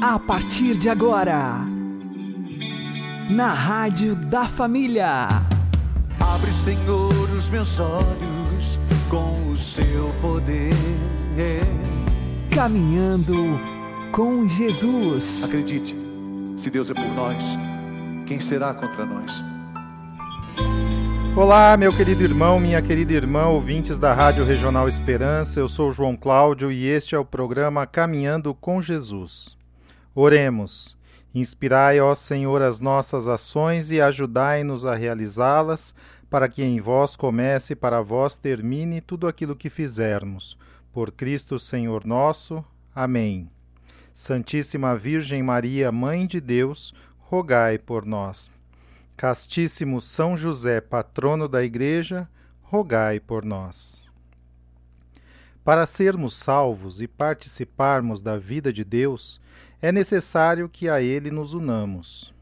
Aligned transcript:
A 0.00 0.16
partir 0.16 0.76
de 0.76 0.88
agora, 0.88 1.66
na 3.28 3.52
Rádio 3.52 4.14
da 4.14 4.44
Família. 4.44 5.26
Abre, 6.20 6.52
Senhor, 6.52 7.12
os 7.36 7.50
meus 7.50 7.80
olhos 7.80 8.78
com 9.10 9.50
o 9.50 9.56
seu 9.56 10.14
poder. 10.20 10.72
Caminhando 12.54 13.34
com 14.12 14.46
Jesus. 14.46 15.42
Acredite, 15.42 15.96
se 16.56 16.70
Deus 16.70 16.90
é 16.90 16.94
por 16.94 17.08
nós, 17.08 17.44
quem 18.24 18.38
será 18.38 18.72
contra 18.72 19.04
nós? 19.04 19.44
Olá, 21.34 21.76
meu 21.76 21.92
querido 21.92 22.22
irmão, 22.22 22.60
minha 22.60 22.80
querida 22.80 23.14
irmã, 23.14 23.46
ouvintes 23.46 23.98
da 23.98 24.14
Rádio 24.14 24.44
Regional 24.44 24.86
Esperança. 24.86 25.58
Eu 25.58 25.66
sou 25.66 25.90
João 25.90 26.14
Cláudio 26.14 26.70
e 26.70 26.86
este 26.86 27.16
é 27.16 27.18
o 27.18 27.24
programa 27.24 27.84
Caminhando 27.84 28.54
com 28.54 28.80
Jesus. 28.80 29.57
Oremos. 30.20 30.96
Inspirai, 31.32 32.00
ó 32.00 32.12
Senhor, 32.12 32.60
as 32.60 32.80
nossas 32.80 33.28
ações 33.28 33.92
e 33.92 34.00
ajudai-nos 34.00 34.84
a 34.84 34.92
realizá-las, 34.92 35.94
para 36.28 36.48
que 36.48 36.60
em 36.60 36.80
vós 36.80 37.14
comece 37.14 37.74
e 37.74 37.76
para 37.76 38.02
vós 38.02 38.34
termine 38.34 39.00
tudo 39.00 39.28
aquilo 39.28 39.54
que 39.54 39.70
fizermos. 39.70 40.58
Por 40.92 41.12
Cristo 41.12 41.56
Senhor 41.56 42.04
nosso. 42.04 42.64
Amém. 42.92 43.48
Santíssima 44.12 44.96
Virgem 44.96 45.40
Maria, 45.40 45.92
Mãe 45.92 46.26
de 46.26 46.40
Deus, 46.40 46.92
rogai 47.20 47.78
por 47.78 48.04
nós. 48.04 48.50
Castíssimo 49.16 50.00
São 50.00 50.36
José, 50.36 50.80
patrono 50.80 51.48
da 51.48 51.62
Igreja, 51.62 52.28
rogai 52.60 53.20
por 53.20 53.44
nós. 53.44 54.04
Para 55.62 55.86
sermos 55.86 56.34
salvos 56.34 57.00
e 57.00 57.06
participarmos 57.06 58.20
da 58.20 58.36
vida 58.36 58.72
de 58.72 58.82
Deus, 58.82 59.40
é 59.80 59.92
necessário 59.92 60.68
que 60.68 60.88
a 60.88 61.00
Ele 61.00 61.30
nos 61.30 61.54
unamos. 61.54 62.34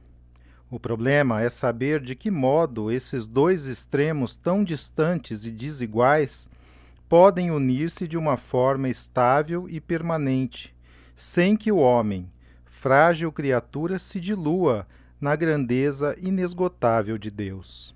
O 0.70 0.80
problema 0.80 1.40
é 1.42 1.50
saber 1.50 2.00
de 2.00 2.14
que 2.14 2.30
modo 2.30 2.90
esses 2.90 3.26
dois 3.26 3.66
extremos 3.66 4.34
tão 4.34 4.64
distantes 4.64 5.44
e 5.44 5.50
desiguais 5.50 6.50
podem 7.08 7.50
unir-se 7.50 8.08
de 8.08 8.18
uma 8.18 8.36
forma 8.36 8.88
estável 8.88 9.68
e 9.68 9.80
permanente, 9.80 10.74
sem 11.14 11.56
que 11.56 11.70
o 11.70 11.76
homem, 11.76 12.28
frágil 12.64 13.30
criatura, 13.30 13.98
se 13.98 14.18
dilua 14.18 14.86
na 15.20 15.36
grandeza 15.36 16.16
inesgotável 16.20 17.16
de 17.16 17.30
Deus. 17.30 17.95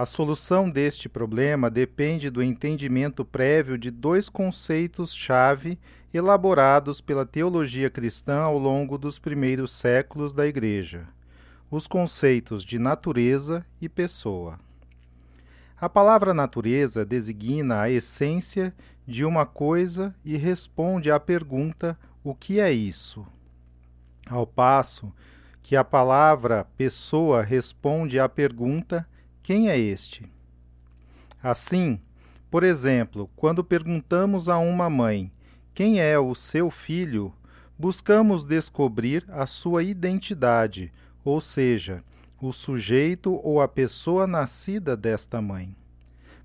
A 0.00 0.06
solução 0.06 0.70
deste 0.70 1.10
problema 1.10 1.68
depende 1.68 2.30
do 2.30 2.42
entendimento 2.42 3.22
prévio 3.22 3.76
de 3.76 3.90
dois 3.90 4.30
conceitos-chave 4.30 5.78
elaborados 6.10 7.02
pela 7.02 7.26
teologia 7.26 7.90
cristã 7.90 8.38
ao 8.38 8.56
longo 8.56 8.96
dos 8.96 9.18
primeiros 9.18 9.72
séculos 9.72 10.32
da 10.32 10.46
Igreja: 10.46 11.06
os 11.70 11.86
conceitos 11.86 12.64
de 12.64 12.78
natureza 12.78 13.62
e 13.78 13.90
pessoa. 13.90 14.58
A 15.78 15.86
palavra 15.86 16.32
natureza 16.32 17.04
designa 17.04 17.82
a 17.82 17.90
essência 17.90 18.74
de 19.06 19.22
uma 19.22 19.44
coisa 19.44 20.14
e 20.24 20.34
responde 20.34 21.10
à 21.10 21.20
pergunta: 21.20 21.94
o 22.24 22.34
que 22.34 22.58
é 22.58 22.72
isso? 22.72 23.26
Ao 24.30 24.46
passo 24.46 25.12
que 25.62 25.76
a 25.76 25.84
palavra 25.84 26.66
pessoa 26.78 27.42
responde 27.42 28.18
à 28.18 28.26
pergunta: 28.26 29.06
quem 29.50 29.68
é 29.68 29.76
este? 29.76 30.30
Assim, 31.42 32.00
por 32.48 32.62
exemplo, 32.62 33.28
quando 33.34 33.64
perguntamos 33.64 34.48
a 34.48 34.58
uma 34.58 34.88
mãe 34.88 35.28
quem 35.74 36.00
é 36.00 36.16
o 36.16 36.36
seu 36.36 36.70
filho, 36.70 37.34
buscamos 37.76 38.44
descobrir 38.44 39.24
a 39.28 39.48
sua 39.48 39.82
identidade, 39.82 40.92
ou 41.24 41.40
seja, 41.40 42.00
o 42.40 42.52
sujeito 42.52 43.40
ou 43.42 43.60
a 43.60 43.66
pessoa 43.66 44.24
nascida 44.24 44.96
desta 44.96 45.42
mãe. 45.42 45.74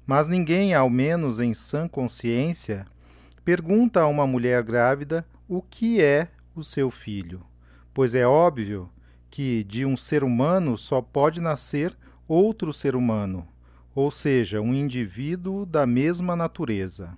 Mas 0.03 0.28
ninguém, 0.28 0.74
ao 0.74 0.90
menos 0.90 1.40
em 1.40 1.53
sã 1.53 1.88
consciência, 1.88 2.88
pergunta 3.44 4.01
a 4.01 4.07
uma 4.07 4.25
mulher 4.25 4.63
grávida 4.63 5.24
o 5.47 5.62
que 5.62 6.01
é 6.01 6.30
o 6.56 6.63
seu 6.63 6.90
filho, 6.90 7.46
pois 7.94 8.16
é 8.16 8.25
óbvio 8.25 8.90
que 9.30 9.63
de 9.63 9.85
um 9.85 9.96
ser 9.96 10.24
humano 10.24 10.75
só 10.75 11.03
pode 11.03 11.40
nascer 11.40 11.96
outro 12.28 12.74
ser 12.74 12.96
humano, 12.96 13.47
ou 13.94 14.09
seja, 14.12 14.62
um 14.62 14.74
indivíduo 14.74 15.66
da 15.66 15.86
mesma 15.86 16.36
natureza. 16.36 17.18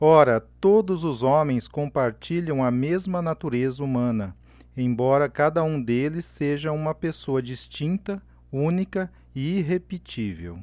Ora, 0.00 0.40
todos 0.60 1.04
os 1.04 1.22
homens 1.22 1.66
compartilham 1.66 2.64
a 2.64 2.70
mesma 2.70 3.20
natureza 3.20 3.82
humana, 3.82 4.36
embora 4.76 5.28
cada 5.28 5.62
um 5.64 5.82
deles 5.82 6.24
seja 6.24 6.70
uma 6.70 6.94
pessoa 6.94 7.42
distinta, 7.42 8.22
única 8.50 9.10
e 9.34 9.58
irrepetível. 9.58 10.58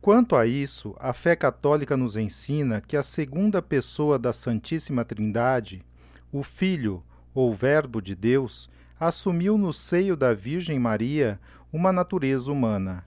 Quanto 0.00 0.34
a 0.34 0.46
isso, 0.46 0.96
a 0.98 1.12
fé 1.12 1.36
católica 1.36 1.96
nos 1.96 2.16
ensina 2.16 2.80
que 2.80 2.96
a 2.96 3.02
segunda 3.02 3.60
pessoa 3.60 4.18
da 4.18 4.32
Santíssima 4.32 5.04
Trindade, 5.04 5.84
o 6.32 6.42
Filho, 6.42 7.02
ou 7.34 7.52
Verbo 7.52 8.00
de 8.00 8.14
Deus, 8.14 8.70
assumiu 9.00 9.56
no 9.56 9.72
seio 9.72 10.14
da 10.14 10.34
Virgem 10.34 10.78
Maria 10.78 11.40
uma 11.72 11.90
natureza 11.90 12.52
humana, 12.52 13.02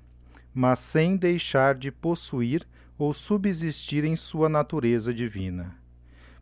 mas 0.52 0.80
sem 0.80 1.16
deixar 1.16 1.76
de 1.76 1.92
possuir 1.92 2.68
ou 2.98 3.14
subsistir 3.14 4.04
em 4.04 4.16
sua 4.16 4.50
natureza 4.50 5.14
divina. 5.14 5.76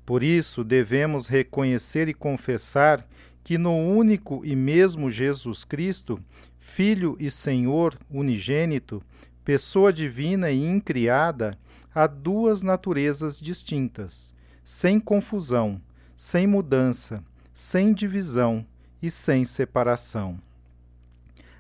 Por 0.06 0.24
isso, 0.24 0.64
devemos 0.64 1.28
reconhecer 1.28 2.08
e 2.08 2.14
confessar 2.14 3.06
que 3.44 3.58
no 3.58 3.76
único 3.76 4.46
e 4.46 4.56
mesmo 4.56 5.10
Jesus 5.10 5.66
Cristo, 5.66 6.18
Filho 6.58 7.18
e 7.20 7.30
Senhor 7.30 7.98
unigênito, 8.10 9.04
pessoa 9.44 9.92
divina 9.92 10.50
e 10.50 10.64
incriada, 10.64 11.58
há 11.94 12.08
duas 12.08 12.62
naturezas 12.62 13.40
distintas, 13.40 14.34
sem 14.64 15.00
confusão, 15.00 15.82
sem 16.16 16.48
mudança, 16.48 17.22
sem 17.54 17.94
divisão 17.94 18.66
e 19.02 19.10
sem 19.10 19.44
separação. 19.44 20.40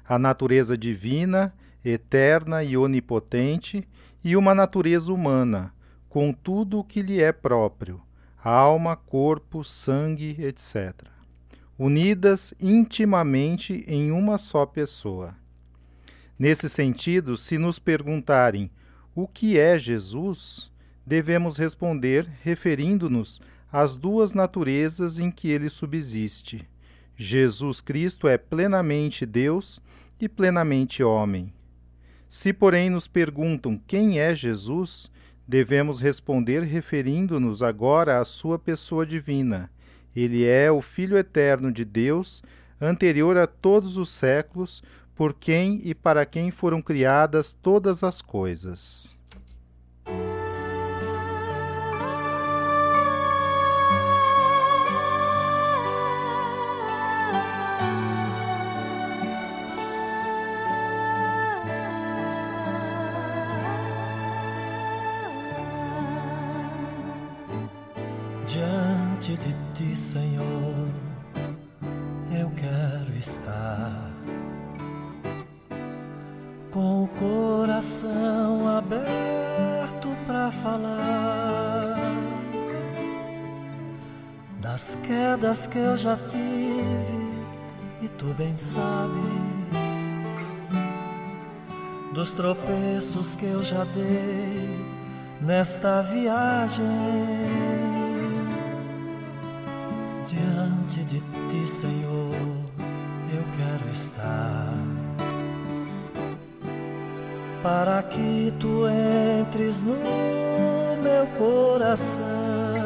A 0.07 0.19
natureza 0.19 0.77
divina, 0.77 1.53
eterna 1.83 2.63
e 2.63 2.77
onipotente, 2.77 3.87
e 4.23 4.35
uma 4.35 4.53
natureza 4.53 5.11
humana, 5.11 5.73
com 6.07 6.31
tudo 6.31 6.79
o 6.79 6.83
que 6.83 7.01
lhe 7.01 7.21
é 7.21 7.31
próprio, 7.31 8.01
alma, 8.43 8.95
corpo, 8.95 9.63
sangue, 9.63 10.35
etc. 10.39 11.07
Unidas 11.77 12.53
intimamente 12.59 13.83
em 13.87 14.11
uma 14.11 14.37
só 14.37 14.65
pessoa. 14.65 15.35
Nesse 16.37 16.67
sentido, 16.67 17.37
se 17.37 17.57
nos 17.57 17.79
perguntarem 17.79 18.69
o 19.15 19.27
que 19.27 19.57
é 19.57 19.77
Jesus, 19.79 20.71
devemos 21.05 21.57
responder 21.57 22.29
referindo-nos 22.41 23.41
as 23.71 23.95
duas 23.95 24.33
naturezas 24.33 25.19
em 25.19 25.31
que 25.31 25.49
ele 25.49 25.69
subsiste. 25.69 26.67
Jesus 27.23 27.79
Cristo 27.81 28.27
é 28.27 28.35
plenamente 28.35 29.27
Deus 29.27 29.79
e 30.19 30.27
plenamente 30.27 31.03
homem. 31.03 31.53
Se, 32.27 32.51
porém, 32.51 32.89
nos 32.89 33.07
perguntam 33.07 33.79
quem 33.85 34.19
é 34.19 34.33
Jesus, 34.33 35.11
devemos 35.47 36.01
responder 36.01 36.63
referindo-nos 36.63 37.61
agora 37.61 38.19
à 38.19 38.25
sua 38.25 38.57
pessoa 38.57 39.05
divina. 39.05 39.69
Ele 40.15 40.45
é 40.45 40.71
o 40.71 40.81
Filho 40.81 41.15
eterno 41.15 41.71
de 41.71 41.85
Deus, 41.85 42.41
anterior 42.81 43.37
a 43.37 43.45
todos 43.45 43.97
os 43.97 44.09
séculos, 44.09 44.81
por 45.13 45.35
quem 45.35 45.79
e 45.83 45.93
para 45.93 46.25
quem 46.25 46.49
foram 46.49 46.81
criadas 46.81 47.53
todas 47.53 48.03
as 48.03 48.19
coisas. 48.19 49.15
Já 86.01 86.17
tive 86.27 87.31
e 88.01 88.07
tu 88.17 88.33
bem 88.33 88.57
sabes 88.57 89.13
dos 92.11 92.33
tropeços 92.33 93.35
que 93.35 93.45
eu 93.45 93.63
já 93.63 93.83
dei 93.83 94.83
nesta 95.41 96.01
viagem 96.01 96.85
Diante 100.31 101.03
de 101.03 101.19
ti, 101.49 101.67
Senhor, 101.67 102.33
eu 103.33 103.43
quero 103.57 103.91
estar. 103.91 104.73
Para 107.61 108.01
que 108.03 108.53
tu 108.61 108.85
entres 108.87 109.83
no 109.83 109.97
meu 111.03 111.27
coração, 111.37 112.80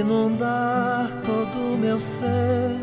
inundar 0.00 1.08
todo 1.24 1.74
o 1.74 1.78
meu 1.78 1.98
ser 1.98 2.78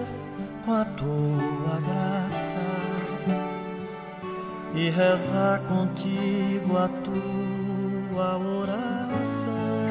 com 0.65 0.73
a 0.73 0.85
tua 0.85 1.79
graça 1.87 2.55
e 4.73 4.89
rezar 4.89 5.59
contigo 5.67 6.77
a 6.77 6.87
tua 6.87 8.37
oração. 8.37 9.90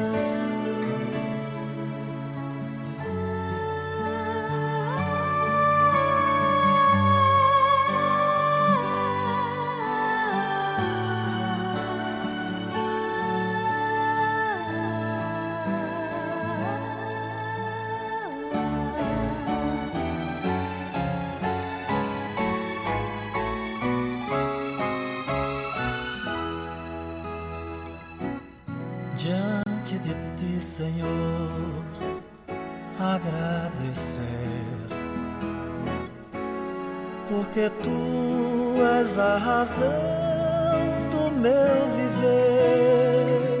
Razão 39.61 41.09
do 41.11 41.31
meu 41.31 41.87
viver. 41.95 43.59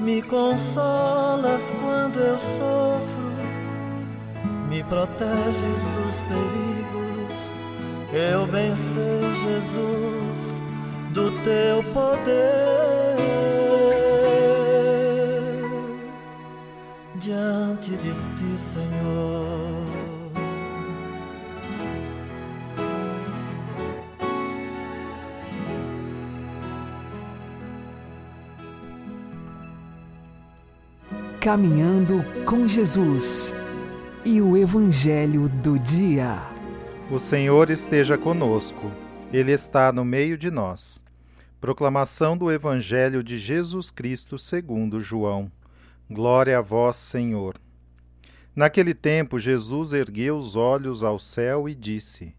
Me 0.00 0.20
consolas 0.22 1.62
quando 1.80 2.18
eu 2.18 2.36
sofro, 2.38 3.32
me 4.68 4.82
proteges 4.84 5.82
dos 5.96 6.14
perigos. 6.28 7.50
Eu 8.12 8.46
bem 8.48 8.74
sei, 8.74 9.20
Jesus, 9.44 10.60
do 11.12 11.30
teu 11.44 11.84
poder. 11.94 12.88
diante 17.20 17.90
de 17.90 18.12
ti, 18.36 18.56
Senhor. 18.56 19.97
Caminhando 31.48 32.22
com 32.44 32.68
Jesus 32.68 33.54
e 34.22 34.38
o 34.38 34.54
Evangelho 34.54 35.48
do 35.48 35.78
Dia. 35.78 36.42
O 37.10 37.18
Senhor 37.18 37.70
esteja 37.70 38.18
conosco, 38.18 38.92
Ele 39.32 39.52
está 39.52 39.90
no 39.90 40.04
meio 40.04 40.36
de 40.36 40.50
nós. 40.50 41.02
Proclamação 41.58 42.36
do 42.36 42.52
Evangelho 42.52 43.22
de 43.24 43.38
Jesus 43.38 43.90
Cristo 43.90 44.36
segundo 44.38 45.00
João. 45.00 45.50
Glória 46.10 46.58
a 46.58 46.60
vós, 46.60 46.96
Senhor. 46.96 47.58
Naquele 48.54 48.92
tempo, 48.92 49.38
Jesus 49.38 49.94
ergueu 49.94 50.36
os 50.36 50.54
olhos 50.54 51.02
ao 51.02 51.18
céu 51.18 51.66
e 51.66 51.74
disse: 51.74 52.34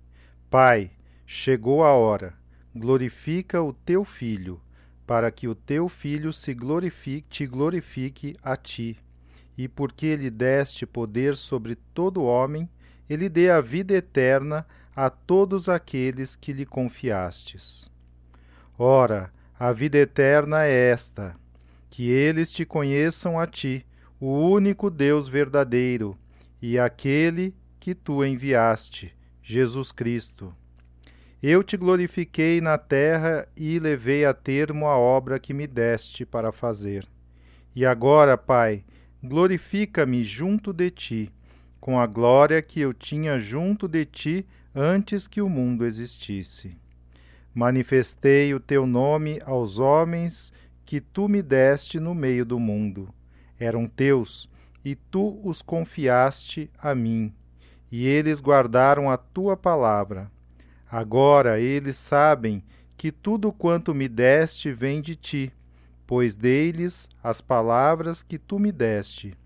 Pai, 0.52 0.92
chegou 1.26 1.84
a 1.84 1.94
hora. 1.94 2.36
Glorifica 2.76 3.60
o 3.60 3.74
teu 3.74 4.06
filho, 4.06 4.62
para 5.10 5.32
que 5.32 5.48
o 5.48 5.56
teu 5.56 5.90
filho 5.90 6.32
se 6.32 6.54
glorifique, 6.54 7.28
te 7.28 7.48
glorifique 7.48 8.38
a 8.44 8.56
ti. 8.56 8.96
E 9.58 9.68
porque 9.68 10.16
lhe 10.16 10.30
deste 10.30 10.86
poder 10.86 11.36
sobre 11.36 11.74
todo 11.96 12.22
homem, 12.22 12.70
ele 13.10 13.28
dê 13.28 13.50
a 13.50 13.60
vida 13.60 13.96
eterna 13.96 14.68
a 14.96 15.10
todos 15.10 15.68
aqueles 15.68 16.36
que 16.36 16.54
lhe 16.54 16.64
confiastes. 16.64 17.90
Ora, 18.78 19.34
a 19.60 19.72
vida 19.72 19.98
eterna 19.98 20.66
é 20.66 20.92
esta: 20.92 21.36
que 21.90 22.08
eles 22.12 22.52
te 22.52 22.64
conheçam 22.64 23.40
a 23.40 23.48
ti, 23.48 23.84
o 24.20 24.28
único 24.28 24.92
Deus 24.92 25.28
verdadeiro, 25.28 26.16
e 26.62 26.78
aquele 26.78 27.56
que 27.80 27.96
tu 27.96 28.24
enviaste, 28.24 29.18
Jesus 29.42 29.92
Cristo. 29.92 30.56
Eu 31.42 31.64
te 31.64 31.78
glorifiquei 31.78 32.60
na 32.60 32.78
terra 32.78 33.48
e 33.56 33.80
levei 33.80 34.26
a 34.26 34.34
termo 34.34 34.88
a 34.88 34.98
obra 34.98 35.40
que 35.40 35.54
me 35.54 35.66
deste 35.66 36.26
para 36.26 36.52
fazer. 36.52 37.08
E 37.74 37.86
agora, 37.86 38.38
Pai, 38.38 38.84
glorifica-me 39.24 40.22
junto 40.22 40.74
de 40.74 40.92
ti, 40.92 41.32
com 41.80 41.98
a 41.98 42.06
glória 42.06 42.62
que 42.62 42.82
eu 42.82 42.94
tinha 42.94 43.38
junto 43.38 43.88
de 43.88 44.04
ti 44.06 44.46
antes 44.76 45.28
que 45.28 45.42
o 45.42 45.48
mundo 45.48 45.86
existisse. 45.86 46.78
Manifestei 47.56 48.54
o 48.54 48.60
teu 48.60 48.86
nome 48.86 49.40
aos 49.46 49.80
homens 49.80 50.52
que 50.86 51.00
tu 51.00 51.30
me 51.30 51.42
deste 51.42 52.02
no 52.02 52.14
meio 52.14 52.46
do 52.46 52.60
mundo. 52.60 53.08
Eram 53.58 53.88
teus, 53.88 54.50
e 54.84 54.94
tu 54.94 55.40
os 55.42 55.62
confiaste 55.62 56.70
a 56.78 56.94
mim, 56.94 57.34
e 57.90 58.06
eles 58.06 58.42
guardaram 58.42 59.10
a 59.10 59.16
tua 59.16 59.56
palavra. 59.56 60.30
Agora 60.92 61.60
eles 61.60 61.98
sabem 61.98 62.64
que 62.98 63.12
tudo 63.12 63.54
quanto 63.54 63.94
me 63.94 64.08
deste 64.08 64.72
vem 64.72 65.02
de 65.02 65.16
ti, 65.16 65.54
pois 66.08 66.36
dei-lhes 66.36 67.08
as 67.24 67.42
palavras 67.42 68.24
que 68.24 68.40
tu 68.40 68.58
me 68.58 68.72
deste. 68.72 69.38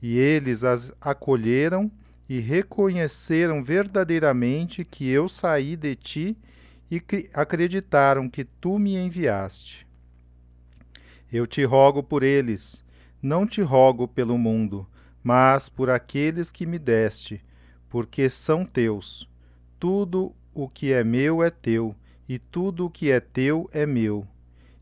E 0.00 0.18
eles 0.18 0.64
as 0.64 0.90
acolheram 0.98 1.90
e 2.26 2.40
reconheceram 2.40 3.62
verdadeiramente 3.62 4.84
que 4.84 5.08
eu 5.08 5.28
saí 5.28 5.76
de 5.76 5.94
ti 5.94 6.38
e 6.90 7.02
acreditaram 7.34 8.28
que 8.28 8.44
tu 8.44 8.78
me 8.78 8.96
enviaste. 8.96 9.86
Eu 11.30 11.46
te 11.46 11.62
rogo 11.64 12.02
por 12.02 12.22
eles, 12.22 12.82
não 13.20 13.46
te 13.46 13.60
rogo 13.60 14.08
pelo 14.08 14.38
mundo, 14.38 14.88
mas 15.22 15.68
por 15.68 15.90
aqueles 15.90 16.50
que 16.50 16.64
me 16.64 16.78
deste, 16.78 17.44
porque 17.90 18.30
são 18.30 18.64
teus. 18.64 19.28
Tudo 19.78 20.34
o 20.54 20.68
que 20.68 20.92
é 20.92 21.02
meu 21.04 21.42
é 21.42 21.50
teu, 21.50 21.94
e 22.28 22.38
tudo 22.38 22.86
o 22.86 22.90
que 22.90 23.10
é 23.10 23.20
teu 23.20 23.68
é 23.72 23.86
meu. 23.86 24.26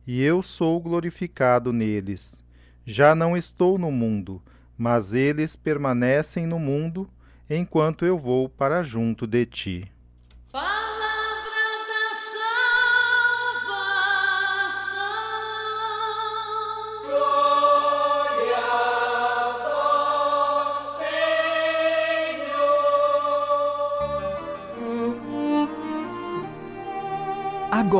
E 0.06 0.22
eu 0.22 0.42
sou 0.42 0.80
glorificado 0.80 1.72
neles. 1.72 2.42
Já 2.84 3.14
não 3.14 3.36
estou 3.36 3.78
no 3.78 3.90
mundo, 3.90 4.40
mas 4.78 5.14
eles 5.14 5.56
permanecem 5.56 6.46
no 6.46 6.58
mundo, 6.58 7.08
enquanto 7.48 8.04
eu 8.04 8.18
vou 8.18 8.48
para 8.48 8.82
junto 8.82 9.26
de 9.26 9.46
ti. 9.46 9.92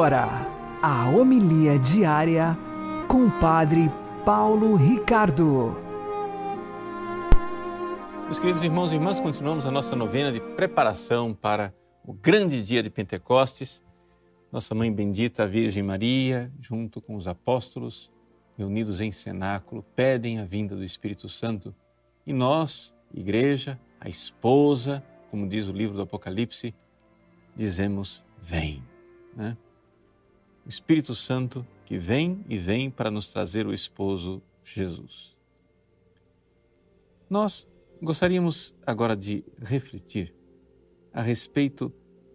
Agora, 0.07 0.47
a 0.81 1.09
homilia 1.09 1.81
diária 1.81 2.57
com 3.09 3.27
o 3.27 3.41
Padre 3.41 3.91
Paulo 4.25 4.77
Ricardo. 4.77 5.77
Meus 8.27 8.39
queridos 8.39 8.63
irmãos 8.63 8.93
e 8.93 8.95
irmãs, 8.95 9.19
continuamos 9.19 9.67
a 9.67 9.71
nossa 9.73 9.97
novena 9.97 10.31
de 10.31 10.39
preparação 10.39 11.35
para 11.35 11.75
o 12.05 12.13
grande 12.13 12.63
dia 12.63 12.85
de 12.85 12.89
Pentecostes. 12.89 13.83
Nossa 14.53 14.77
Mãe 14.77 14.93
Bendita, 14.93 15.43
a 15.43 15.47
Virgem 15.47 15.83
Maria, 15.83 16.53
junto 16.61 17.01
com 17.01 17.17
os 17.17 17.27
apóstolos, 17.27 18.13
reunidos 18.57 19.01
em 19.01 19.11
cenáculo, 19.11 19.85
pedem 19.97 20.39
a 20.39 20.45
vinda 20.45 20.77
do 20.77 20.85
Espírito 20.85 21.29
Santo. 21.29 21.75
E 22.25 22.33
nós, 22.33 22.95
Igreja, 23.13 23.77
a 24.01 24.09
esposa, 24.09 25.03
como 25.33 25.49
diz 25.49 25.69
o 25.69 25.73
livro 25.73 25.97
do 25.97 26.03
Apocalipse, 26.03 26.73
dizemos: 27.57 28.25
Vem. 28.39 28.85
Né? 29.35 29.57
O 30.67 30.69
Espírito 30.69 31.15
Santo 31.15 31.67
que 31.85 31.97
vem 31.97 32.45
e 32.49 32.59
vem 32.59 32.91
para 32.91 33.11
nos 33.11 33.33
trazer 33.33 33.67
o 33.67 33.73
esposo 33.73 34.43
Jesus. 34.65 35.35
Nós 37.31 37.67
gostaríamos 38.03 38.75
agora 38.85 39.17
de 39.17 39.45
refletir 39.63 40.35
a 41.13 41.23
respeito 41.23 41.93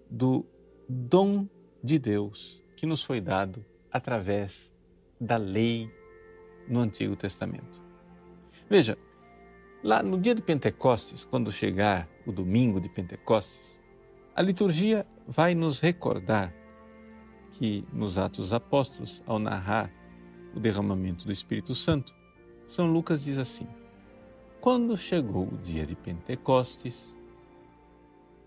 do 0.09 0.45
dom 0.87 1.47
de 1.83 1.99
Deus 1.99 2.63
que 2.75 2.85
nos 2.85 3.03
foi 3.03 3.21
dado 3.21 3.63
através 3.91 4.73
da 5.19 5.37
lei 5.37 5.91
no 6.67 6.79
Antigo 6.79 7.15
Testamento. 7.15 7.81
Veja, 8.69 8.97
Lá 9.83 10.03
no 10.03 10.19
dia 10.19 10.35
de 10.35 10.43
Pentecostes, 10.43 11.23
quando 11.23 11.51
chegar 11.51 12.07
o 12.23 12.31
domingo 12.31 12.79
de 12.79 12.87
Pentecostes, 12.87 13.81
a 14.35 14.41
liturgia 14.41 15.07
vai 15.27 15.55
nos 15.55 15.79
recordar 15.79 16.53
que 17.51 17.85
nos 17.93 18.17
Atos 18.17 18.53
Apóstolos, 18.53 19.21
ao 19.25 19.37
narrar 19.37 19.91
o 20.55 20.59
derramamento 20.59 21.25
do 21.25 21.31
Espírito 21.31 21.75
Santo, 21.75 22.15
São 22.65 22.91
Lucas 22.91 23.23
diz 23.23 23.37
assim: 23.37 23.67
Quando 24.59 24.97
chegou 24.97 25.47
o 25.47 25.57
dia 25.57 25.85
de 25.85 25.95
Pentecostes, 25.95 27.13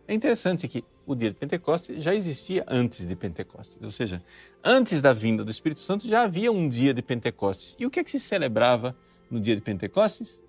é 0.07 0.15
interessante 0.15 0.69
que 0.69 0.85
o 1.07 1.15
dia 1.15 1.31
de 1.31 1.37
Pentecostes 1.37 2.03
já 2.03 2.15
existia 2.15 2.65
antes 2.69 3.07
de 3.07 3.15
Pentecostes, 3.15 3.79
ou 3.83 3.91
seja, 3.91 4.23
antes 4.63 5.01
da 5.01 5.13
vinda 5.13 5.45
do 5.45 5.51
Espírito 5.51 5.81
Santo 5.81 6.09
já 6.09 6.23
havia 6.23 6.51
um 6.51 6.69
dia 6.69 6.95
de 6.95 7.03
Pentecostes. 7.03 7.77
E 7.79 7.87
o 7.87 7.91
que 7.91 8.01
é 8.01 8.05
que 8.05 8.11
se 8.11 8.21
celebrava 8.21 8.97
no 9.31 9.41
dia 9.41 9.55
de 9.55 9.63
Pentecostes? 9.63 10.41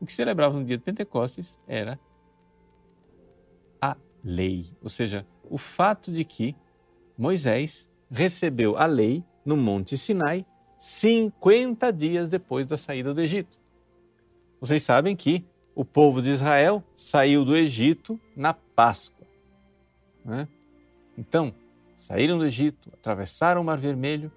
O 0.00 0.06
que 0.06 0.12
se 0.12 0.16
celebrava 0.16 0.58
no 0.58 0.64
dia 0.64 0.76
de 0.76 0.82
Pentecostes 0.82 1.58
era 1.66 2.00
a 3.80 3.96
lei, 4.24 4.66
ou 4.82 4.88
seja, 4.88 5.26
o 5.44 5.58
fato 5.58 6.10
de 6.10 6.24
que 6.24 6.56
Moisés 7.20 7.86
recebeu 8.10 8.78
a 8.78 8.86
lei 8.86 9.22
no 9.44 9.54
Monte 9.54 9.98
Sinai 9.98 10.46
50 10.78 11.92
dias 11.92 12.30
depois 12.30 12.66
da 12.66 12.78
saída 12.78 13.12
do 13.12 13.20
Egito. 13.20 13.60
Vocês 14.58 14.82
sabem 14.82 15.14
que 15.14 15.44
o 15.74 15.84
povo 15.84 16.22
de 16.22 16.30
Israel 16.30 16.82
saiu 16.96 17.44
do 17.44 17.54
Egito 17.54 18.18
na 18.34 18.54
Páscoa. 18.54 19.26
Né? 20.24 20.48
Então, 21.18 21.52
saíram 21.94 22.38
do 22.38 22.46
Egito, 22.46 22.90
atravessaram 22.94 23.60
o 23.60 23.64
Mar 23.64 23.76
Vermelho, 23.76 24.32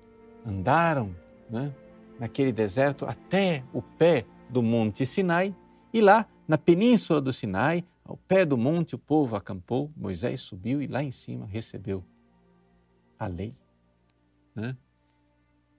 andaram 0.45 1.15
né, 1.49 1.73
naquele 2.19 2.51
deserto 2.51 3.05
até 3.05 3.63
o 3.71 3.81
pé 3.81 4.25
do 4.49 4.61
Monte 4.61 5.05
Sinai 5.05 5.55
e 5.93 6.01
lá, 6.01 6.27
na 6.45 6.57
península 6.57 7.21
do 7.21 7.31
Sinai, 7.31 7.85
ao 8.03 8.17
pé 8.17 8.43
do 8.43 8.57
monte, 8.57 8.93
o 8.93 8.99
povo 8.99 9.37
acampou, 9.37 9.89
Moisés 9.95 10.41
subiu 10.41 10.81
e 10.81 10.87
lá 10.87 11.01
em 11.01 11.11
cima 11.11 11.45
recebeu 11.45 12.03
a 13.17 13.27
lei. 13.27 13.55
Né? 14.55 14.75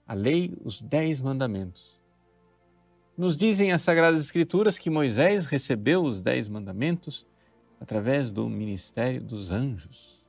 A 0.07 0.14
lei, 0.14 0.57
os 0.64 0.83
dez 0.83 1.21
mandamentos. 1.21 2.00
Nos 3.17 3.37
dizem 3.37 3.73
as 3.73 3.83
Sagradas 3.83 4.21
Escrituras 4.21 4.79
que 4.79 4.91
Moisés 4.91 5.47
recebeu 5.47 6.03
os 6.03 6.21
dez 6.21 6.49
mandamentos 6.49 7.26
através 7.81 8.31
do 8.31 8.49
ministério 8.49 9.23
dos 9.23 9.50
anjos. 9.50 10.23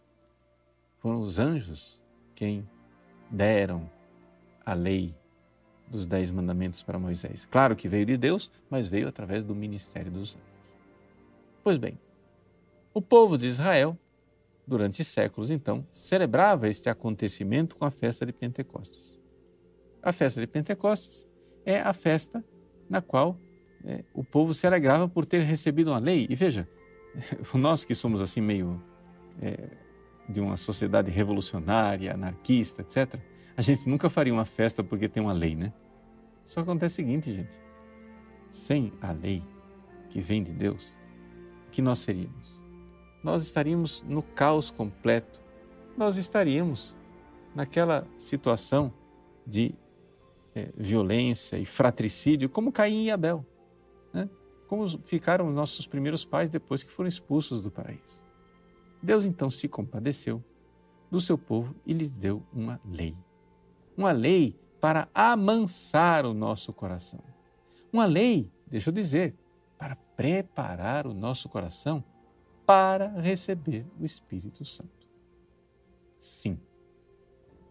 Foram 0.99 1.21
os 1.21 1.39
anjos 1.39 2.01
quem 2.35 2.67
deram 3.29 3.89
a 4.65 4.73
lei 4.73 5.15
dos 5.87 6.05
dez 6.05 6.29
mandamentos 6.31 6.83
para 6.83 6.99
Moisés. 6.99 7.45
Claro 7.45 7.75
que 7.75 7.87
veio 7.87 8.05
de 8.05 8.17
Deus, 8.17 8.51
mas 8.69 8.87
veio 8.87 9.07
através 9.07 9.43
do 9.43 9.55
ministério 9.55 10.11
dos 10.11 10.35
anjos. 10.35 10.55
Pois 11.63 11.77
bem, 11.77 11.97
o 12.93 13.01
povo 13.01 13.37
de 13.37 13.47
Israel, 13.47 13.97
durante 14.67 15.03
séculos 15.03 15.51
então, 15.51 15.85
celebrava 15.91 16.67
este 16.67 16.89
acontecimento 16.89 17.75
com 17.75 17.85
a 17.85 17.91
festa 17.91 18.25
de 18.25 18.33
Pentecostes. 18.33 19.19
A 20.01 20.11
festa 20.11 20.41
de 20.41 20.47
Pentecostes 20.47 21.27
é 21.65 21.79
a 21.79 21.93
festa 21.93 22.43
na 22.89 23.01
qual 23.01 23.37
é, 23.83 24.03
o 24.13 24.23
povo 24.23 24.53
se 24.53 24.65
alegrava 24.65 25.07
por 25.07 25.25
ter 25.25 25.41
recebido 25.41 25.91
uma 25.91 25.99
lei. 25.99 26.27
E 26.29 26.35
veja, 26.35 26.67
nós 27.53 27.83
que 27.83 27.93
somos 27.93 28.21
assim 28.21 28.41
meio 28.41 28.81
é, 29.41 29.69
de 30.27 30.39
uma 30.39 30.57
sociedade 30.57 31.11
revolucionária, 31.11 32.13
anarquista, 32.13 32.81
etc., 32.81 33.19
a 33.57 33.61
gente 33.61 33.87
nunca 33.87 34.09
faria 34.09 34.33
uma 34.33 34.43
festa 34.43 34.83
porque 34.83 35.07
tem 35.07 35.23
uma 35.23 35.31
lei, 35.31 35.55
né? 35.55 35.71
Só 36.43 36.59
acontece 36.59 36.93
o 36.93 36.95
seguinte, 36.97 37.33
gente: 37.33 37.59
sem 38.51 38.91
a 39.01 39.11
lei 39.11 39.41
que 40.09 40.19
vem 40.19 40.43
de 40.43 40.51
Deus, 40.51 40.93
o 41.67 41.71
que 41.71 41.81
nós 41.81 41.99
seríamos? 41.99 42.44
Nós 43.25 43.43
estaríamos 43.43 44.03
no 44.07 44.21
caos 44.21 44.69
completo. 44.69 45.41
Nós 45.97 46.15
estaríamos 46.15 46.95
naquela 47.55 48.07
situação 48.17 48.93
de 49.45 49.73
é, 50.53 50.71
violência 50.77 51.57
e 51.57 51.65
fratricídio, 51.65 52.47
como 52.47 52.71
Caim 52.71 53.05
e 53.05 53.11
Abel, 53.11 53.45
né? 54.13 54.29
como 54.67 54.87
ficaram 55.03 55.51
nossos 55.51 55.87
primeiros 55.87 56.23
pais 56.23 56.49
depois 56.49 56.83
que 56.83 56.91
foram 56.91 57.07
expulsos 57.07 57.63
do 57.63 57.71
paraíso. 57.71 58.23
Deus 59.01 59.25
então 59.25 59.49
se 59.49 59.67
compadeceu 59.67 60.43
do 61.09 61.19
seu 61.19 61.37
povo 61.37 61.75
e 61.83 61.93
lhes 61.93 62.17
deu 62.17 62.43
uma 62.53 62.79
lei 62.85 63.17
uma 63.97 64.11
lei 64.11 64.55
para 64.79 65.07
amansar 65.13 66.25
o 66.25 66.33
nosso 66.33 66.73
coração. 66.73 67.19
Uma 67.91 68.05
lei, 68.05 68.51
deixa 68.67 68.89
eu 68.89 68.93
dizer, 68.93 69.33
para 69.77 69.95
preparar 70.15 71.07
o 71.07 71.13
nosso 71.13 71.49
coração 71.49 72.03
para 72.65 73.07
receber 73.19 73.85
o 73.99 74.05
Espírito 74.05 74.65
Santo. 74.65 75.07
Sim, 76.19 76.59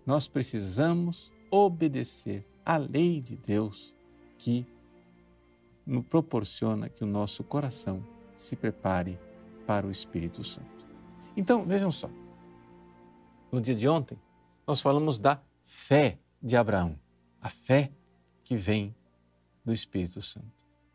nós 0.06 0.28
precisamos 0.28 1.32
obedecer 1.50 2.46
à 2.64 2.76
lei 2.76 3.20
de 3.20 3.36
Deus 3.36 3.94
que 4.38 4.66
nos 5.86 6.04
proporciona 6.06 6.88
que 6.88 7.02
o 7.02 7.06
nosso 7.06 7.42
coração 7.42 8.02
se 8.36 8.56
prepare 8.56 9.18
para 9.66 9.86
o 9.86 9.90
Espírito 9.90 10.42
Santo. 10.44 10.86
Então, 11.36 11.64
vejam 11.64 11.90
só. 11.90 12.08
No 13.50 13.60
dia 13.60 13.74
de 13.74 13.88
ontem, 13.88 14.18
nós 14.66 14.80
falamos 14.80 15.18
da 15.18 15.40
fé 15.62 16.18
de 16.42 16.56
Abraão, 16.56 16.98
a 17.40 17.48
fé 17.48 17.90
que 18.42 18.56
vem 18.56 18.94
do 19.64 19.72
Espírito 19.72 20.20
Santo. 20.20 20.52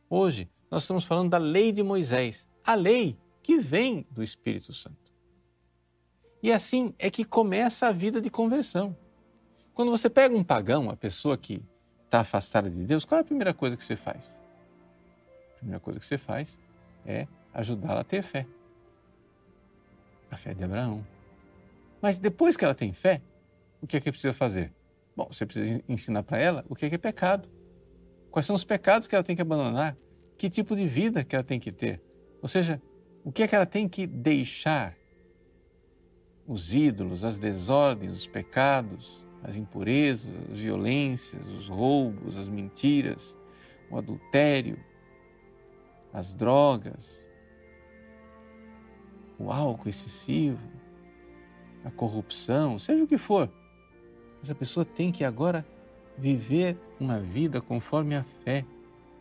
Hoje, 0.10 0.50
nós 0.70 0.84
estamos 0.84 1.06
falando 1.06 1.30
da 1.30 1.38
lei 1.38 1.72
de 1.72 1.82
Moisés, 1.84 2.48
a 2.64 2.76
lei 2.76 3.18
que 3.50 3.58
vem 3.58 4.06
do 4.12 4.22
Espírito 4.22 4.72
Santo. 4.72 5.12
E 6.44 6.52
assim 6.52 6.94
é 7.00 7.10
que 7.10 7.26
começa 7.26 7.88
a 7.88 7.92
vida 7.92 8.22
de 8.22 8.30
conversão. 8.30 8.96
Quando 9.74 9.90
você 9.90 10.08
pega 10.08 10.36
um 10.36 10.44
pagão, 10.44 10.84
uma 10.84 10.96
pessoa 10.96 11.36
que 11.36 11.60
está 12.06 12.20
afastada 12.20 12.70
de 12.70 12.86
Deus, 12.86 13.04
qual 13.04 13.18
é 13.18 13.22
a 13.22 13.26
primeira 13.26 13.52
coisa 13.52 13.76
que 13.76 13.84
você 13.84 13.96
faz? 13.96 14.40
A 15.56 15.58
primeira 15.58 15.80
coisa 15.80 16.00
que 16.00 16.06
você 16.06 16.16
faz 16.16 16.60
é 17.04 17.28
ajudá-la 17.52 18.02
a 18.02 18.04
ter 18.04 18.22
fé. 18.22 18.46
A 20.30 20.38
fé 20.38 20.54
de 20.54 20.64
Abraão. 20.64 21.04
Mas 22.00 22.20
depois 22.20 22.56
que 22.56 22.64
ela 22.64 22.76
tem 22.76 22.94
fé, 22.94 23.20
o 23.82 23.88
que 23.88 23.98
é 23.98 24.00
que 24.00 24.12
precisa 24.12 24.32
fazer? 24.32 24.72
Bom, 25.18 25.26
você 25.32 25.44
precisa 25.44 25.84
ensinar 25.90 26.22
para 26.22 26.38
ela 26.38 26.64
o 26.70 26.76
que 26.76 26.86
é, 26.86 26.90
que 26.90 26.96
é 26.96 27.00
pecado. 27.00 27.50
Quais 28.30 28.46
são 28.46 28.56
os 28.56 28.64
pecados 28.64 29.08
que 29.08 29.16
ela 29.16 29.24
tem 29.24 29.36
que 29.36 29.42
abandonar? 29.42 29.98
Que 30.38 30.52
tipo 30.52 30.76
de 30.76 30.88
vida 30.88 31.24
que 31.24 31.36
ela 31.36 31.44
tem 31.44 31.60
que 31.60 31.72
ter? 31.72 32.00
Ou 32.44 32.48
seja, 32.48 32.80
o 33.24 33.32
que 33.32 33.44
é 33.44 33.48
que 33.48 33.56
ela 33.56 33.66
tem 33.66 33.88
que 33.88 34.08
deixar? 34.08 34.96
Os 36.48 36.74
ídolos, 36.74 37.24
as 37.24 37.38
desordens, 37.38 38.14
os 38.14 38.28
pecados, 38.28 39.24
as 39.44 39.56
impurezas, 39.56 40.34
as 40.52 40.58
violências, 40.58 41.50
os 41.50 41.68
roubos, 41.68 42.38
as 42.38 42.48
mentiras, 42.48 43.38
o 43.90 43.98
adultério, 43.98 44.80
as 46.14 46.34
drogas, 46.34 47.28
o 49.38 49.52
álcool 49.52 49.90
excessivo, 49.90 50.68
a 51.84 51.92
corrupção, 51.92 52.80
seja 52.80 53.04
o 53.04 53.08
que 53.08 53.18
for. 53.18 53.50
Essa 54.42 54.56
pessoa 54.56 54.86
tem 54.86 55.12
que 55.12 55.24
agora 55.24 55.66
viver 56.18 56.78
uma 57.00 57.20
vida 57.20 57.62
conforme 57.62 58.16
a 58.16 58.24
fé 58.24 58.66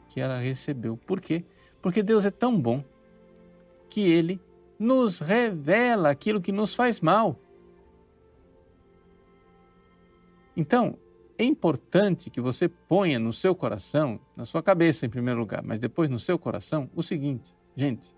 que 0.08 0.20
ela 0.20 0.38
recebeu. 0.38 0.96
Por 0.96 1.20
quê? 1.20 1.44
Porque 1.80 2.02
Deus 2.02 2.24
é 2.24 2.30
tão 2.30 2.58
bom 2.60 2.82
que 3.88 4.00
ele 4.00 4.40
nos 4.78 5.18
revela 5.18 6.10
aquilo 6.10 6.40
que 6.40 6.52
nos 6.52 6.74
faz 6.74 7.00
mal. 7.00 7.38
Então, 10.56 10.98
é 11.36 11.44
importante 11.44 12.30
que 12.30 12.40
você 12.40 12.68
ponha 12.68 13.18
no 13.18 13.32
seu 13.32 13.54
coração, 13.54 14.20
na 14.36 14.44
sua 14.44 14.62
cabeça 14.62 15.06
em 15.06 15.08
primeiro 15.08 15.38
lugar, 15.38 15.62
mas 15.62 15.78
depois 15.78 16.10
no 16.10 16.18
seu 16.18 16.38
coração, 16.38 16.90
o 16.94 17.02
seguinte: 17.02 17.54
gente, 17.76 18.12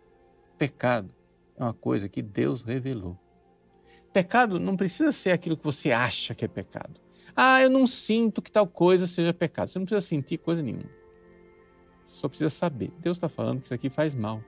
pecado 0.56 1.14
é 1.56 1.62
uma 1.62 1.74
coisa 1.74 2.08
que 2.08 2.22
Deus 2.22 2.62
revelou. 2.62 3.18
Pecado 4.12 4.58
não 4.58 4.76
precisa 4.76 5.12
ser 5.12 5.30
aquilo 5.30 5.56
que 5.56 5.64
você 5.64 5.92
acha 5.92 6.34
que 6.34 6.44
é 6.44 6.48
pecado. 6.48 7.00
Ah, 7.36 7.62
eu 7.62 7.70
não 7.70 7.86
sinto 7.86 8.42
que 8.42 8.50
tal 8.50 8.66
coisa 8.66 9.06
seja 9.06 9.32
pecado. 9.32 9.68
Você 9.68 9.78
não 9.78 9.86
precisa 9.86 10.06
sentir 10.06 10.38
coisa 10.38 10.62
nenhuma. 10.62 10.90
Você 12.04 12.16
só 12.16 12.28
precisa 12.28 12.50
saber. 12.50 12.90
Deus 12.98 13.16
está 13.16 13.28
falando 13.28 13.60
que 13.60 13.66
isso 13.66 13.74
aqui 13.74 13.88
faz 13.88 14.14
mal. 14.14 14.42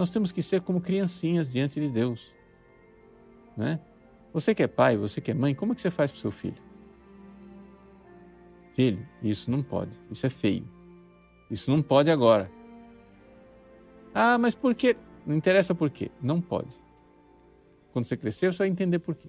Nós 0.00 0.10
temos 0.10 0.32
que 0.32 0.40
ser 0.40 0.62
como 0.62 0.80
criancinhas 0.80 1.52
diante 1.52 1.78
de 1.78 1.86
Deus. 1.86 2.32
Né? 3.54 3.78
Você 4.32 4.54
que 4.54 4.62
é 4.62 4.66
pai, 4.66 4.96
você 4.96 5.20
que 5.20 5.30
é 5.30 5.34
mãe, 5.34 5.54
como 5.54 5.72
é 5.72 5.74
que 5.74 5.80
você 5.82 5.90
faz 5.90 6.10
para 6.10 6.16
o 6.16 6.20
seu 6.22 6.30
filho? 6.30 6.56
Filho, 8.72 9.06
isso 9.22 9.50
não 9.50 9.62
pode. 9.62 10.00
Isso 10.10 10.24
é 10.24 10.30
feio. 10.30 10.66
Isso 11.50 11.70
não 11.70 11.82
pode 11.82 12.10
agora. 12.10 12.50
Ah, 14.14 14.38
mas 14.38 14.54
por 14.54 14.74
quê? 14.74 14.96
Não 15.26 15.36
interessa 15.36 15.74
por 15.74 15.90
quê. 15.90 16.10
Não 16.22 16.40
pode. 16.40 16.74
Quando 17.92 18.06
você 18.06 18.16
crescer, 18.16 18.50
você 18.50 18.60
vai 18.60 18.68
entender 18.68 19.00
por 19.00 19.14
quê. 19.14 19.28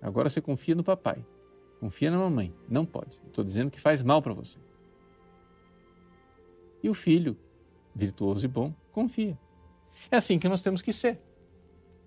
Agora 0.00 0.28
você 0.28 0.40
confia 0.40 0.76
no 0.76 0.84
papai, 0.84 1.26
confia 1.80 2.12
na 2.12 2.18
mamãe. 2.18 2.54
Não 2.68 2.86
pode. 2.86 3.20
Estou 3.26 3.42
dizendo 3.44 3.72
que 3.72 3.80
faz 3.80 4.02
mal 4.02 4.22
para 4.22 4.32
você. 4.32 4.60
E 6.80 6.88
o 6.88 6.94
filho, 6.94 7.36
virtuoso 7.94 8.44
e 8.44 8.48
bom, 8.48 8.74
confia. 8.92 9.38
É 10.10 10.16
assim 10.16 10.38
que 10.38 10.48
nós 10.48 10.60
temos 10.60 10.82
que 10.82 10.92
ser. 10.92 11.20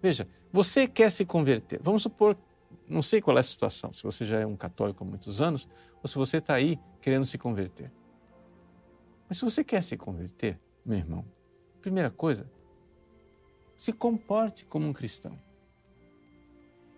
Veja, 0.01 0.27
você 0.51 0.87
quer 0.87 1.11
se 1.11 1.25
converter. 1.25 1.79
Vamos 1.81 2.03
supor, 2.03 2.37
não 2.87 3.01
sei 3.01 3.21
qual 3.21 3.37
é 3.37 3.39
a 3.39 3.43
situação, 3.43 3.93
se 3.93 4.03
você 4.03 4.25
já 4.25 4.39
é 4.39 4.45
um 4.45 4.55
católico 4.55 5.03
há 5.03 5.07
muitos 5.07 5.41
anos 5.41 5.67
ou 6.01 6.07
se 6.07 6.15
você 6.15 6.37
está 6.37 6.53
aí 6.53 6.79
querendo 7.01 7.25
se 7.25 7.37
converter. 7.37 7.91
Mas 9.27 9.37
se 9.37 9.45
você 9.45 9.63
quer 9.63 9.81
se 9.83 9.97
converter, 9.97 10.59
meu 10.85 10.97
irmão, 10.97 11.25
primeira 11.81 12.09
coisa, 12.09 12.49
se 13.75 13.91
comporte 13.93 14.65
como 14.65 14.87
um 14.87 14.93
cristão. 14.93 15.37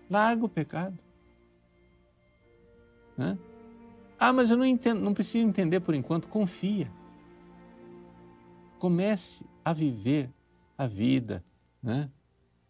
Larga 0.10 0.46
o 0.46 0.50
pecado. 0.50 0.98
Né? 3.17 3.38
Ah, 4.17 4.34
mas 4.34 4.51
eu 4.51 4.58
não 4.58 4.65
entendo, 4.65 5.01
não 5.01 5.13
preciso 5.13 5.48
entender 5.48 5.79
por 5.79 5.93
enquanto. 5.93 6.27
Confia. 6.27 6.91
Comece 8.79 9.45
a 9.63 9.74
viver 9.74 10.31
a 10.77 10.88
vida 10.88 11.43
né? 11.83 12.09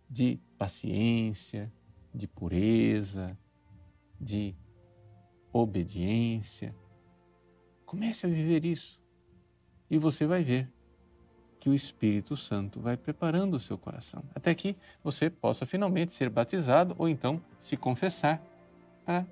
de 0.10 0.40
paciência, 0.58 1.72
de 2.14 2.28
pureza, 2.28 3.38
de 4.20 4.56
obediência. 5.54 6.76
Comece 7.86 8.26
a 8.26 8.30
viver 8.30 8.66
isso 8.66 9.00
e 9.90 9.98
você 9.98 10.26
vai 10.26 10.44
ver 10.44 10.70
que 11.60 11.70
o 11.70 11.74
Espírito 11.74 12.38
Santo 12.38 12.80
vai 12.80 12.96
preparando 12.96 13.56
o 13.56 13.60
seu 13.60 13.78
coração, 13.78 14.24
até 14.34 14.56
que 14.56 14.78
você 15.04 15.30
possa 15.30 15.66
finalmente 15.66 16.14
ser 16.14 16.30
batizado 16.30 16.96
ou 16.98 17.10
então 17.10 17.42
se 17.60 17.76
confessar 17.76 18.42
para 19.04 19.26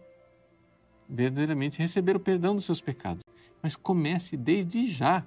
verdadeiramente 1.07 1.79
receber 1.79 2.15
o 2.15 2.19
perdão 2.19 2.55
dos 2.55 2.65
seus 2.65 2.81
pecados. 2.81 3.23
Mas 3.61 3.75
comece 3.75 4.35
desde 4.35 4.87
já. 4.87 5.25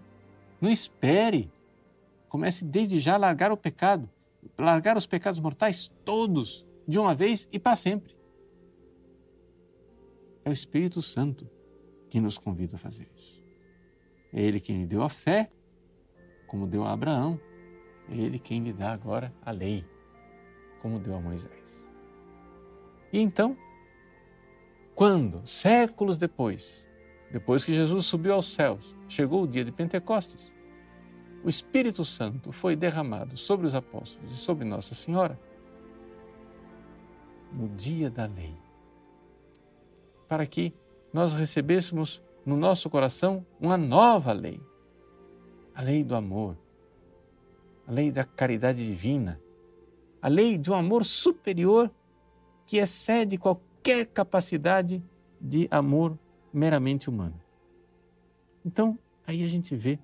Não 0.60 0.70
espere. 0.70 1.50
Comece 2.28 2.64
desde 2.64 2.98
já 2.98 3.14
a 3.14 3.18
largar 3.18 3.50
o 3.50 3.56
pecado, 3.56 4.08
largar 4.56 4.96
os 4.96 5.06
pecados 5.06 5.40
mortais 5.40 5.90
todos, 6.04 6.66
de 6.86 6.98
uma 6.98 7.14
vez 7.14 7.48
e 7.50 7.58
para 7.58 7.76
sempre. 7.76 8.14
É 10.44 10.50
o 10.50 10.52
Espírito 10.52 11.02
Santo 11.02 11.48
que 12.08 12.20
nos 12.20 12.38
convida 12.38 12.76
a 12.76 12.78
fazer 12.78 13.08
isso. 13.14 13.42
É 14.32 14.40
Ele 14.40 14.60
quem 14.60 14.78
lhe 14.78 14.86
deu 14.86 15.02
a 15.02 15.08
fé, 15.08 15.50
como 16.46 16.66
deu 16.66 16.84
a 16.84 16.92
Abraão. 16.92 17.40
É 18.08 18.16
Ele 18.16 18.38
quem 18.38 18.62
lhe 18.62 18.72
dá 18.72 18.92
agora 18.92 19.32
a 19.42 19.50
lei, 19.50 19.84
como 20.80 20.98
deu 20.98 21.14
a 21.14 21.20
Moisés. 21.20 21.86
E 23.12 23.20
então, 23.20 23.56
quando, 24.94 25.46
séculos 25.46 26.16
depois, 26.16 26.88
depois 27.30 27.64
que 27.64 27.74
Jesus 27.74 28.06
subiu 28.06 28.34
aos 28.34 28.52
céus, 28.52 28.96
chegou 29.08 29.44
o 29.44 29.48
dia 29.48 29.64
de 29.64 29.70
Pentecostes, 29.70 30.52
o 31.42 31.48
Espírito 31.48 32.04
Santo 32.04 32.52
foi 32.52 32.76
derramado 32.76 33.36
sobre 33.36 33.66
os 33.66 33.74
apóstolos 33.74 34.32
e 34.32 34.36
sobre 34.36 34.64
Nossa 34.64 34.94
Senhora 34.94 35.38
no 37.52 37.68
dia 37.68 38.10
da 38.10 38.26
lei, 38.26 38.54
para 40.28 40.46
que 40.46 40.74
nós 41.12 41.32
recebêssemos 41.32 42.22
no 42.44 42.56
nosso 42.56 42.88
coração 42.90 43.44
uma 43.60 43.76
nova 43.76 44.32
lei, 44.32 44.60
a 45.74 45.82
lei 45.82 46.04
do 46.04 46.14
amor, 46.14 46.56
a 47.86 47.92
lei 47.92 48.10
da 48.10 48.24
caridade 48.24 48.84
divina, 48.84 49.40
a 50.20 50.28
lei 50.28 50.58
de 50.58 50.70
um 50.70 50.74
amor 50.74 51.04
superior 51.04 51.90
que 52.66 52.76
excede 52.76 53.38
qualquer 53.38 54.06
capacidade 54.06 55.02
de 55.40 55.66
amor 55.70 56.16
meramente 56.52 57.08
humano. 57.08 57.40
Então, 58.64 58.98
aí 59.26 59.44
a 59.44 59.48
gente 59.48 59.74
vê 59.74 59.98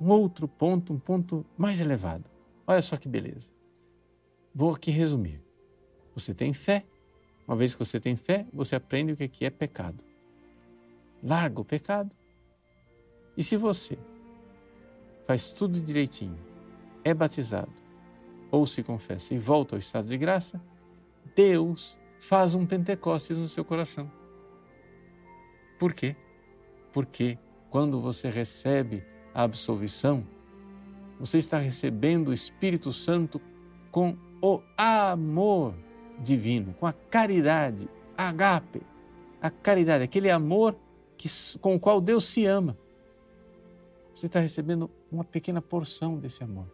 um 0.00 0.08
outro 0.10 0.46
ponto, 0.46 0.92
um 0.92 0.98
ponto 0.98 1.44
mais 1.56 1.80
elevado. 1.80 2.24
Olha 2.66 2.82
só 2.82 2.96
que 2.96 3.08
beleza. 3.08 3.50
Vou 4.54 4.72
aqui 4.72 4.90
resumir. 4.90 5.42
Você 6.14 6.34
tem 6.34 6.52
fé. 6.52 6.84
Uma 7.46 7.56
vez 7.56 7.74
que 7.74 7.84
você 7.84 8.00
tem 8.00 8.16
fé, 8.16 8.46
você 8.52 8.74
aprende 8.74 9.12
o 9.12 9.16
que 9.16 9.44
é 9.44 9.50
pecado 9.50 10.04
larga 11.22 11.60
o 11.60 11.64
pecado. 11.64 12.14
E 13.36 13.42
se 13.42 13.56
você 13.56 13.98
faz 15.26 15.50
tudo 15.50 15.80
direitinho, 15.80 16.38
é 17.04 17.12
batizado 17.12 17.72
ou 18.50 18.66
se 18.66 18.82
confessa 18.82 19.34
e 19.34 19.38
volta 19.38 19.74
ao 19.74 19.78
estado 19.78 20.08
de 20.08 20.16
graça, 20.16 20.60
Deus 21.34 21.98
faz 22.20 22.54
um 22.54 22.64
Pentecostes 22.64 23.36
no 23.36 23.48
seu 23.48 23.64
coração. 23.64 24.10
Por 25.78 25.92
quê? 25.92 26.16
Porque 26.92 27.38
quando 27.70 28.00
você 28.00 28.30
recebe 28.30 29.04
a 29.34 29.42
absolvição, 29.42 30.26
você 31.18 31.38
está 31.38 31.58
recebendo 31.58 32.28
o 32.28 32.32
Espírito 32.32 32.92
Santo 32.92 33.40
com 33.90 34.16
o 34.40 34.60
amor 34.76 35.74
divino, 36.18 36.74
com 36.74 36.86
a 36.86 36.92
caridade, 36.92 37.88
agape, 38.16 38.82
a 39.40 39.50
caridade, 39.50 40.04
aquele 40.04 40.30
amor 40.30 40.76
que, 41.16 41.28
com 41.60 41.74
o 41.74 41.80
qual 41.80 42.00
Deus 42.00 42.24
se 42.24 42.44
ama. 42.44 42.76
Você 44.14 44.26
está 44.26 44.40
recebendo 44.40 44.90
uma 45.10 45.24
pequena 45.24 45.60
porção 45.60 46.18
desse 46.18 46.42
amor. 46.42 46.66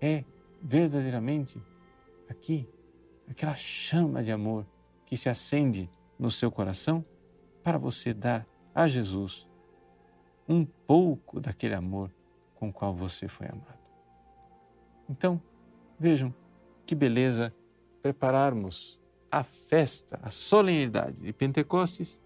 É 0.00 0.24
verdadeiramente 0.62 1.60
aqui 2.28 2.68
aquela 3.28 3.54
chama 3.54 4.22
de 4.22 4.30
amor 4.30 4.66
que 5.06 5.16
se 5.16 5.28
acende 5.28 5.88
no 6.18 6.30
seu 6.30 6.50
coração 6.50 7.04
para 7.62 7.78
você 7.78 8.12
dar 8.12 8.46
a 8.74 8.86
Jesus 8.86 9.46
um 10.48 10.64
pouco 10.64 11.40
daquele 11.40 11.74
amor 11.74 12.10
com 12.54 12.68
o 12.68 12.72
qual 12.72 12.94
você 12.94 13.28
foi 13.28 13.46
amado. 13.46 13.78
Então, 15.08 15.40
vejam 15.98 16.34
que 16.84 16.94
beleza 16.94 17.54
prepararmos 18.02 19.00
a 19.30 19.42
festa, 19.42 20.18
a 20.22 20.30
solenidade 20.30 21.22
de 21.22 21.32
Pentecostes 21.32 22.18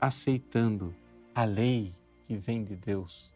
aceitando 0.00 0.94
a 1.34 1.44
lei 1.44 1.94
que 2.26 2.36
vem 2.36 2.62
de 2.62 2.76
Deus 2.76 3.30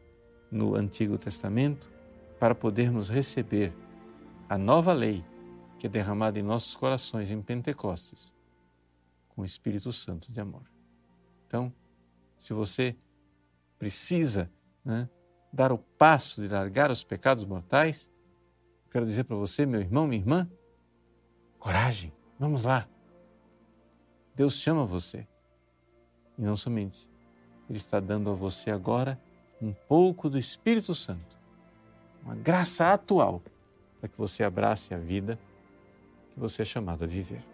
no 0.51 0.75
Antigo 0.75 1.19
Testamento 1.19 1.91
para 2.39 2.55
podermos 2.55 3.09
receber 3.09 3.73
a 4.49 4.59
nova 4.59 4.93
lei 4.93 5.25
que 5.79 5.87
é 5.87 5.91
derramada 5.91 6.39
em 6.39 6.43
nossos 6.43 6.77
corações 6.77 7.31
em 7.31 7.41
Pentecostes 7.41 8.34
com 9.35 9.43
o 9.43 9.45
Espírito 9.45 9.93
Santo 9.93 10.31
de 10.33 10.41
amor. 10.41 10.63
Então, 11.47 11.73
se 12.39 12.53
você 12.53 12.97
precisa 13.79 14.51
né, 14.85 15.09
dar 15.53 15.73
o 15.73 15.79
passo 15.79 16.41
de 16.41 16.49
largar 16.49 16.91
os 16.91 17.03
pecados 17.03 17.45
mortais, 17.45 18.11
quero 18.91 19.07
dizer 19.07 19.25
para 19.25 19.37
você, 19.37 19.67
meu 19.67 19.81
irmão, 19.81 20.07
minha 20.07 20.21
irmã, 20.21 20.51
coragem, 21.59 22.13
vamos 22.39 22.65
lá. 22.65 22.89
Deus 24.35 24.55
chama 24.55 24.85
você. 24.85 25.27
E 26.37 26.43
não 26.43 26.57
somente, 26.57 27.09
Ele 27.69 27.79
está 27.79 28.01
dando 28.01 28.31
a 28.31 28.35
você 28.35 28.71
agora 28.71 29.21
um 29.61 29.73
pouco 29.73 30.29
do 30.29 30.39
Espírito 30.39 30.95
Santo, 30.95 31.39
uma 32.23 32.35
graça 32.35 32.93
atual 32.93 33.43
para 34.01 34.09
que 34.09 34.19
você 34.19 34.43
abrace 34.43 34.93
a 34.93 34.99
vida 34.99 35.39
que 36.33 36.41
você 36.41 36.63
é 36.63 36.65
chamado 36.65 37.05
a 37.05 37.07
viver. 37.07 37.54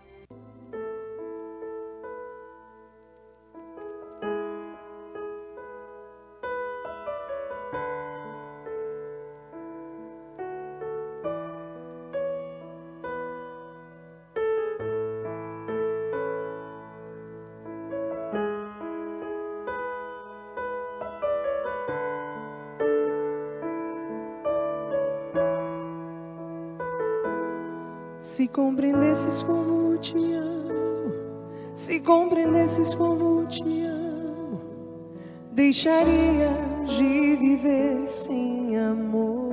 Deixaria 35.81 36.53
de 36.85 37.35
viver 37.37 38.07
sem 38.07 38.77
amor. 38.77 39.51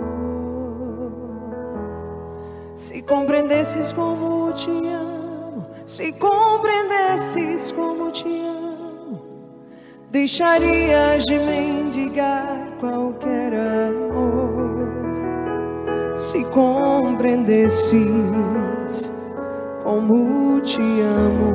Se 2.74 3.00
compreendesses 3.00 3.94
como 3.94 4.52
te 4.52 4.70
amo, 4.70 5.66
se 5.86 6.12
compreendesses 6.18 7.72
como 7.72 8.12
te 8.12 8.28
amo, 8.28 9.22
deixarias 10.10 11.24
de 11.24 11.38
mendigar 11.38 12.76
qualquer 12.78 13.54
amor. 13.54 14.86
Se 16.14 16.44
compreendesses 16.44 19.08
como 19.82 20.60
te 20.60 20.82
amo, 20.82 21.54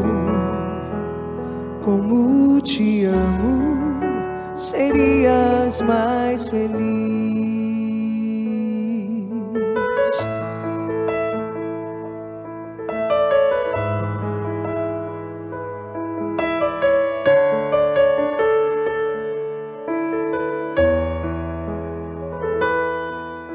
como 1.86 2.60
te 2.62 3.06
amo, 3.06 3.83
serias 4.56 5.82
mais 5.82 6.50
feliz. 6.50 7.34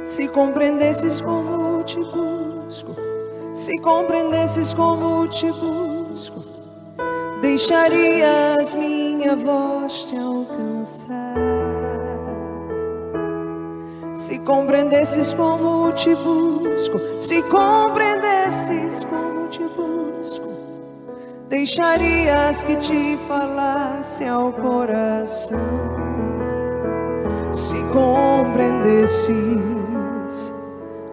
Se 0.03 0.27
compreendesses 0.29 1.21
como 1.23 1.85
te 1.85 2.01
busco, 2.01 2.97
se 3.53 3.77
compreendesses 3.79 4.75
como 4.75 5.29
te 5.29 5.51
busco, 5.53 6.43
deixarias 7.41 8.75
minha 8.75 9.37
voz 9.37 10.07
te 10.07 10.17
alcançar. 10.17 10.68
Se 14.29 14.39
compreendesses 14.41 15.33
como 15.33 15.91
te 15.95 16.15
busco, 16.15 17.01
se 17.19 17.43
compreendesses 17.45 19.07
como 19.07 19.49
te 19.49 19.65
busco, 19.69 20.51
deixarias 21.49 22.63
que 22.63 22.77
te 22.77 23.17
falasse 23.27 24.27
ao 24.27 24.53
coração. 24.53 25.59
Se 27.53 27.79
compreendesses 27.91 29.33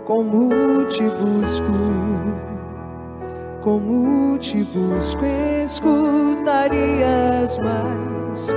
como 0.04 0.50
te 0.90 1.04
busco, 1.04 1.72
como 3.62 4.38
te 4.40 4.62
busco, 4.62 5.24
escutarias 5.64 7.58
mais 7.60 8.54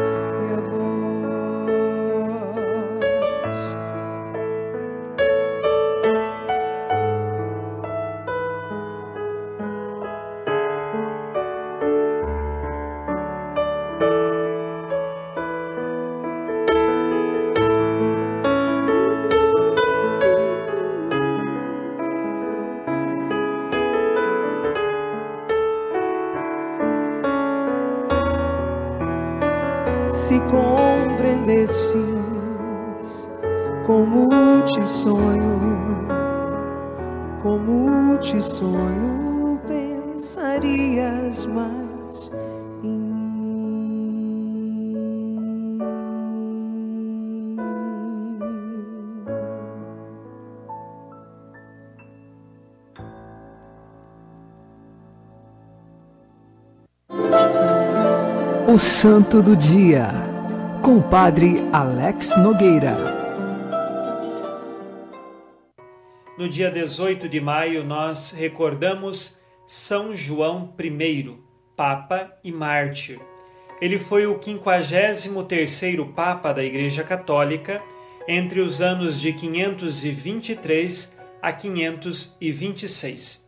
O 58.79 58.81
Santo 58.81 59.43
do 59.43 59.57
Dia, 59.57 60.07
com 60.85 60.99
o 60.99 61.03
Padre 61.03 61.69
Alex 61.73 62.37
Nogueira. 62.37 62.97
No 66.39 66.49
dia 66.49 66.71
18 66.71 67.29
de 67.29 67.41
maio, 67.41 67.83
nós 67.83 68.31
recordamos 68.31 69.41
São 69.67 70.15
João 70.15 70.73
I, 70.81 71.37
Papa 71.77 72.33
e 72.45 72.53
Mártir. 72.53 73.19
Ele 73.81 73.99
foi 73.99 74.29
o 74.29 74.39
53º 74.39 76.15
Papa 76.15 76.53
da 76.53 76.63
Igreja 76.63 77.03
Católica 77.03 77.83
entre 78.29 78.61
os 78.61 78.81
anos 78.81 79.21
de 79.21 79.33
523 79.33 81.19
a 81.43 81.53
526. 81.53 83.45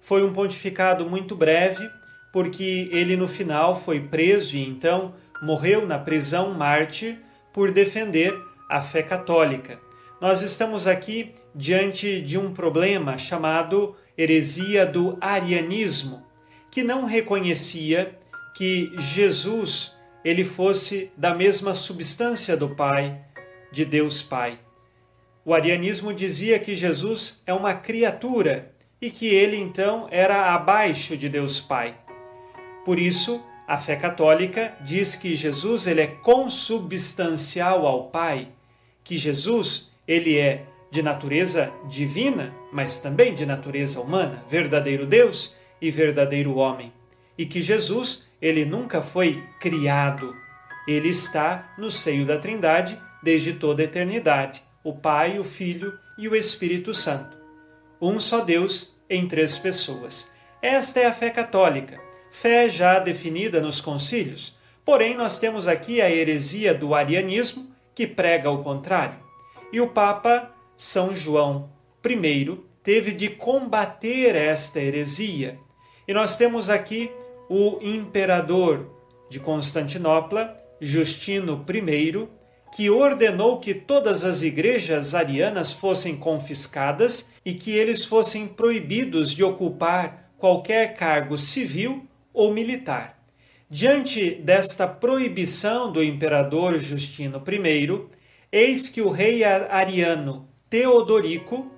Foi 0.00 0.24
um 0.24 0.32
pontificado 0.32 1.08
muito 1.08 1.36
breve, 1.36 1.88
porque 2.34 2.88
ele 2.90 3.16
no 3.16 3.28
final 3.28 3.80
foi 3.80 4.00
preso 4.00 4.56
e 4.56 4.68
então 4.68 5.14
morreu 5.40 5.86
na 5.86 6.00
prisão 6.00 6.52
mártir 6.52 7.20
por 7.52 7.70
defender 7.70 8.36
a 8.68 8.82
fé 8.82 9.04
católica. 9.04 9.78
Nós 10.20 10.42
estamos 10.42 10.88
aqui 10.88 11.32
diante 11.54 12.20
de 12.20 12.36
um 12.36 12.52
problema 12.52 13.16
chamado 13.16 13.94
heresia 14.18 14.84
do 14.84 15.16
arianismo, 15.20 16.26
que 16.72 16.82
não 16.82 17.04
reconhecia 17.04 18.18
que 18.56 18.90
Jesus 18.98 19.96
ele 20.24 20.42
fosse 20.42 21.12
da 21.16 21.32
mesma 21.32 21.72
substância 21.72 22.56
do 22.56 22.70
Pai, 22.70 23.16
de 23.70 23.84
Deus 23.84 24.22
Pai. 24.22 24.58
O 25.44 25.54
arianismo 25.54 26.12
dizia 26.12 26.58
que 26.58 26.74
Jesus 26.74 27.44
é 27.46 27.54
uma 27.54 27.74
criatura 27.74 28.74
e 29.00 29.08
que 29.08 29.28
ele 29.28 29.56
então 29.56 30.08
era 30.10 30.52
abaixo 30.52 31.16
de 31.16 31.28
Deus 31.28 31.60
Pai. 31.60 32.02
Por 32.84 32.98
isso, 32.98 33.42
a 33.66 33.78
fé 33.78 33.96
católica 33.96 34.76
diz 34.82 35.14
que 35.14 35.34
Jesus 35.34 35.86
ele 35.86 36.02
é 36.02 36.06
consubstancial 36.06 37.86
ao 37.86 38.10
Pai, 38.10 38.48
que 39.02 39.16
Jesus 39.16 39.90
ele 40.06 40.38
é 40.38 40.66
de 40.90 41.02
natureza 41.02 41.72
divina, 41.88 42.54
mas 42.70 43.00
também 43.00 43.34
de 43.34 43.46
natureza 43.46 44.00
humana, 44.00 44.44
verdadeiro 44.48 45.06
Deus 45.06 45.56
e 45.80 45.90
verdadeiro 45.90 46.56
homem, 46.56 46.92
e 47.38 47.46
que 47.46 47.62
Jesus 47.62 48.28
ele 48.40 48.66
nunca 48.66 49.00
foi 49.00 49.42
criado. 49.58 50.34
Ele 50.86 51.08
está 51.08 51.74
no 51.78 51.90
seio 51.90 52.26
da 52.26 52.38
Trindade 52.38 53.00
desde 53.22 53.54
toda 53.54 53.80
a 53.80 53.86
eternidade, 53.86 54.62
o 54.84 54.92
Pai, 54.92 55.38
o 55.38 55.44
Filho 55.44 55.98
e 56.18 56.28
o 56.28 56.36
Espírito 56.36 56.92
Santo. 56.92 57.34
Um 58.00 58.20
só 58.20 58.40
Deus 58.44 58.94
em 59.08 59.26
três 59.26 59.56
pessoas. 59.56 60.30
Esta 60.60 61.00
é 61.00 61.06
a 61.06 61.12
fé 61.12 61.30
católica 61.30 62.03
fé 62.34 62.68
já 62.68 62.98
definida 62.98 63.60
nos 63.60 63.80
concílios. 63.80 64.56
Porém, 64.84 65.16
nós 65.16 65.38
temos 65.38 65.68
aqui 65.68 66.00
a 66.00 66.10
heresia 66.10 66.74
do 66.74 66.92
arianismo, 66.92 67.70
que 67.94 68.08
prega 68.08 68.50
o 68.50 68.60
contrário. 68.60 69.16
E 69.72 69.80
o 69.80 69.86
Papa 69.86 70.52
São 70.76 71.14
João 71.14 71.70
I 72.04 72.58
teve 72.82 73.12
de 73.12 73.28
combater 73.28 74.34
esta 74.34 74.80
heresia. 74.80 75.60
E 76.08 76.12
nós 76.12 76.36
temos 76.36 76.68
aqui 76.68 77.08
o 77.48 77.78
imperador 77.80 78.90
de 79.30 79.38
Constantinopla, 79.38 80.56
Justino 80.80 81.64
I, 81.72 82.28
que 82.74 82.90
ordenou 82.90 83.60
que 83.60 83.72
todas 83.72 84.24
as 84.24 84.42
igrejas 84.42 85.14
arianas 85.14 85.72
fossem 85.72 86.16
confiscadas 86.16 87.30
e 87.44 87.54
que 87.54 87.70
eles 87.70 88.04
fossem 88.04 88.48
proibidos 88.48 89.30
de 89.30 89.44
ocupar 89.44 90.32
qualquer 90.36 90.96
cargo 90.96 91.38
civil 91.38 92.08
ou 92.34 92.52
militar. 92.52 93.18
Diante 93.70 94.30
desta 94.34 94.86
proibição 94.86 95.90
do 95.90 96.02
imperador 96.02 96.78
Justino 96.78 97.42
I, 97.46 98.06
eis 98.52 98.88
que 98.88 99.00
o 99.00 99.08
rei 99.08 99.42
ariano 99.42 100.46
Teodorico 100.68 101.70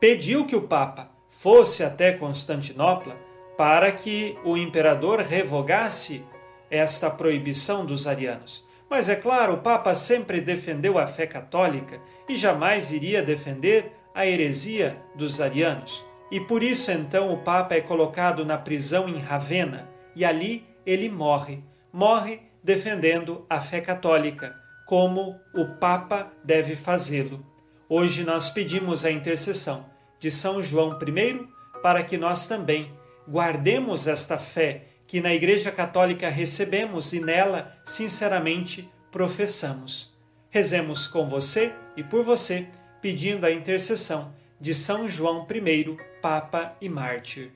pediu 0.00 0.46
que 0.46 0.56
o 0.56 0.62
Papa 0.62 1.10
fosse 1.28 1.82
até 1.82 2.12
Constantinopla 2.12 3.16
para 3.56 3.92
que 3.92 4.36
o 4.44 4.56
imperador 4.56 5.20
revogasse 5.20 6.24
esta 6.70 7.10
proibição 7.10 7.84
dos 7.84 8.06
arianos. 8.06 8.64
Mas 8.88 9.08
é 9.08 9.16
claro, 9.16 9.54
o 9.54 9.58
Papa 9.58 9.94
sempre 9.94 10.40
defendeu 10.40 10.98
a 10.98 11.06
fé 11.06 11.26
católica 11.26 12.00
e 12.28 12.36
jamais 12.36 12.92
iria 12.92 13.22
defender 13.22 13.92
a 14.14 14.26
heresia 14.26 14.96
dos 15.14 15.40
arianos. 15.40 16.04
E 16.30 16.40
por 16.40 16.62
isso 16.62 16.90
então 16.90 17.32
o 17.32 17.38
Papa 17.38 17.74
é 17.74 17.80
colocado 17.80 18.44
na 18.44 18.56
prisão 18.56 19.08
em 19.08 19.18
Ravenna, 19.18 19.88
e 20.14 20.24
ali 20.24 20.66
ele 20.86 21.08
morre. 21.08 21.62
Morre 21.92 22.40
defendendo 22.62 23.44
a 23.48 23.60
fé 23.60 23.80
católica, 23.80 24.56
como 24.86 25.38
o 25.54 25.66
Papa 25.78 26.32
deve 26.42 26.76
fazê-lo. 26.76 27.44
Hoje 27.88 28.24
nós 28.24 28.50
pedimos 28.50 29.04
a 29.04 29.10
intercessão 29.10 29.86
de 30.18 30.30
São 30.30 30.62
João 30.62 30.98
I 31.00 31.46
para 31.82 32.02
que 32.02 32.16
nós 32.16 32.46
também 32.46 32.90
guardemos 33.28 34.06
esta 34.06 34.38
fé 34.38 34.86
que 35.06 35.20
na 35.20 35.34
Igreja 35.34 35.70
Católica 35.70 36.28
recebemos 36.28 37.12
e 37.12 37.20
nela 37.20 37.76
sinceramente 37.84 38.90
professamos. 39.10 40.14
Rezemos 40.50 41.06
com 41.06 41.28
você 41.28 41.74
e 41.96 42.02
por 42.02 42.24
você, 42.24 42.66
pedindo 43.02 43.44
a 43.44 43.52
intercessão 43.52 44.34
de 44.60 44.72
São 44.72 45.08
João 45.08 45.46
I, 45.50 45.96
Papa 46.22 46.74
e 46.80 46.88
Mártir. 46.88 47.50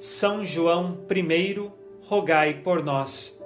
São 0.00 0.42
João 0.42 1.04
I, 1.10 1.70
rogai 2.00 2.54
por 2.54 2.82
nós. 2.82 3.39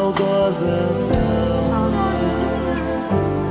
saudosas 0.00 1.04
não. 1.04 1.58
Saudosas 1.58 2.34
não. 2.38 3.49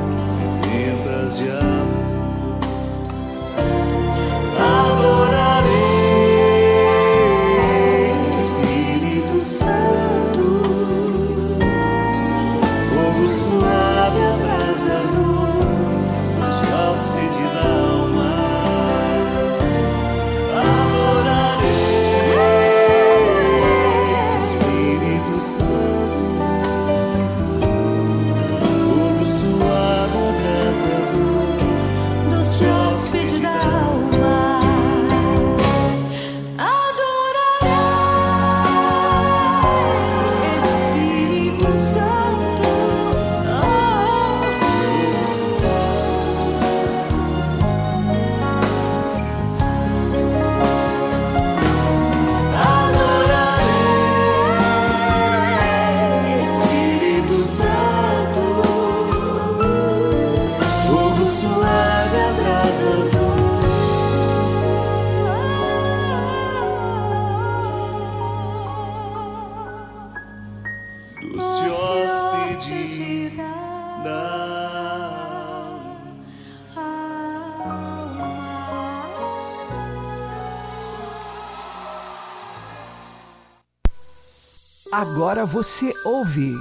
Agora 84.91 85.45
você 85.45 85.93
ouve 86.05 86.53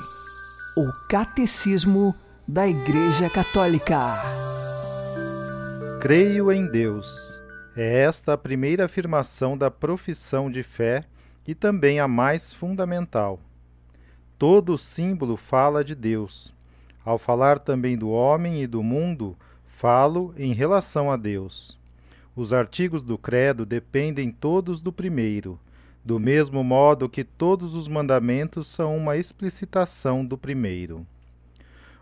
o 0.76 0.92
Catecismo 1.08 2.14
da 2.46 2.66
Igreja 2.66 3.30
Católica. 3.30 4.16
Creio 6.00 6.52
em 6.52 6.66
Deus. 6.66 7.38
É 7.76 8.00
esta 8.00 8.32
a 8.32 8.38
primeira 8.38 8.86
afirmação 8.86 9.56
da 9.56 9.70
profissão 9.70 10.50
de 10.50 10.62
fé 10.62 11.04
e 11.46 11.54
também 11.54 12.00
a 12.00 12.08
mais 12.08 12.52
fundamental. 12.52 13.40
Todo 14.38 14.78
símbolo 14.78 15.36
fala 15.36 15.84
de 15.84 15.94
Deus. 15.94 16.54
Ao 17.04 17.18
falar 17.18 17.58
também 17.58 17.98
do 17.98 18.10
homem 18.10 18.62
e 18.62 18.66
do 18.66 18.82
mundo, 18.82 19.36
falo 19.66 20.32
em 20.36 20.52
relação 20.52 21.10
a 21.10 21.16
Deus. 21.16 21.76
Os 22.36 22.52
artigos 22.52 23.02
do 23.02 23.18
Credo 23.18 23.66
dependem 23.66 24.30
todos 24.30 24.78
do 24.80 24.92
primeiro 24.92 25.58
do 26.08 26.18
mesmo 26.18 26.64
modo 26.64 27.06
que 27.06 27.22
todos 27.22 27.74
os 27.74 27.86
mandamentos 27.86 28.66
são 28.66 28.96
uma 28.96 29.18
explicitação 29.18 30.24
do 30.24 30.38
primeiro. 30.38 31.06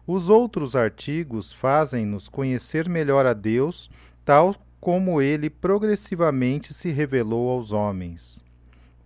Os 0.07 0.29
outros 0.29 0.77
artigos 0.77 1.53
fazem-nos 1.53 2.29
conhecer 2.29 2.89
melhor 2.89 3.27
a 3.27 3.33
Deus, 3.33 3.91
tal 4.25 4.55
como 4.81 5.21
ele 5.21 5.51
progressivamente 5.51 6.73
se 6.73 6.91
revelou 6.91 7.51
aos 7.51 7.73
homens. 7.73 8.45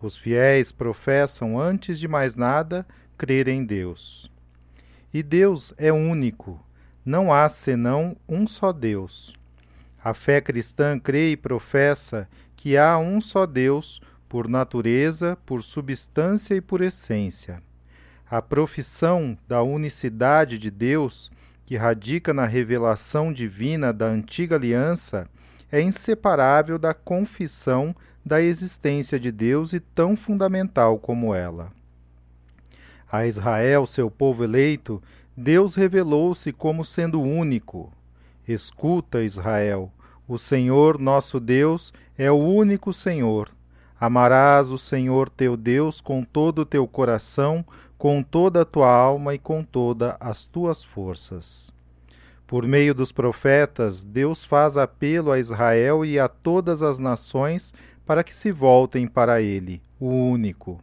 Os 0.03 0.19
fiéis 0.19 0.71
professam, 0.71 1.59
antes 1.59 1.99
de 1.99 2.07
mais 2.07 2.37
nada, 2.37 2.87
crer 3.21 3.49
em 3.49 3.63
Deus. 3.63 4.33
E 5.13 5.23
Deus 5.23 5.75
é 5.77 5.93
único, 5.93 6.59
não 7.05 7.31
há 7.31 7.51
senão 7.51 8.17
um 8.27 8.47
só 8.47 8.73
Deus. 8.73 9.35
A 10.03 10.15
fé 10.15 10.41
cristã 10.41 10.99
crê 10.99 11.33
e 11.33 11.37
professa 11.37 12.27
que 12.57 12.79
há 12.79 12.97
um 12.97 13.21
só 13.21 13.45
Deus, 13.45 14.01
por 14.27 14.49
natureza, 14.49 15.37
por 15.45 15.63
substância 15.63 16.55
e 16.55 16.63
por 16.63 16.81
essência. 16.81 17.63
A 18.31 18.41
profissão 18.41 19.37
da 19.47 19.63
unicidade 19.63 20.57
de 20.57 20.71
Deus, 20.71 21.31
que 21.67 21.77
radica 21.77 22.33
na 22.33 22.47
revelação 22.47 23.35
divina 23.35 23.93
da 23.93 24.07
antiga 24.07 24.57
aliança, 24.57 25.29
é 25.71 25.83
inseparável 25.83 26.79
da 26.79 26.95
confissão 26.95 27.95
da 28.25 28.41
existência 28.41 29.21
de 29.21 29.31
Deus 29.31 29.75
e 29.75 29.81
tão 29.81 30.17
fundamental 30.17 30.99
como 30.99 31.35
ela. 31.35 31.79
A 33.11 33.27
Israel, 33.27 33.87
seu 33.87 34.11
povo 34.11 34.45
eleito, 34.45 35.03
Deus 35.37 35.75
revelou-se 35.75 36.53
como 36.53 36.85
sendo 36.85 37.21
único. 37.21 37.93
Escuta, 38.47 39.23
Israel, 39.23 39.91
o 40.29 40.39
Senhor 40.39 40.99
nosso 40.99 41.41
Deus 41.41 41.93
é 42.17 42.31
o 42.31 42.37
único 42.37 42.93
Senhor. 42.93 43.51
Amarás 43.99 44.71
o 44.71 44.79
Senhor 44.79 45.29
teu 45.29 45.57
Deus 45.57 46.01
com 46.01 46.23
todo 46.23 46.61
o 46.61 46.65
teu 46.65 46.87
coração, 46.87 47.65
com 47.99 48.23
toda 48.23 48.63
a 48.63 48.65
tua 48.65 48.95
alma 48.95 49.35
e 49.35 49.39
com 49.39 49.65
todas 49.65 50.15
as 50.21 50.47
tuas 50.47 50.85
forças. 50.85 51.73
Por 52.47 52.67
meio 52.67 52.95
dos 52.95 53.13
profetas, 53.13 54.05
Deus 54.05 54.45
faz 54.45 54.77
apelo 54.77 55.33
a 55.33 55.39
Israel 55.39 56.05
e 56.05 56.19
a 56.19 56.29
todas 56.29 56.83
as 56.83 56.99
nações 56.99 57.75
para 58.07 58.25
que 58.25 58.35
se 58.35 58.51
voltem 58.51 59.07
para 59.07 59.43
Ele, 59.43 59.83
o 59.99 60.09
único. 60.09 60.81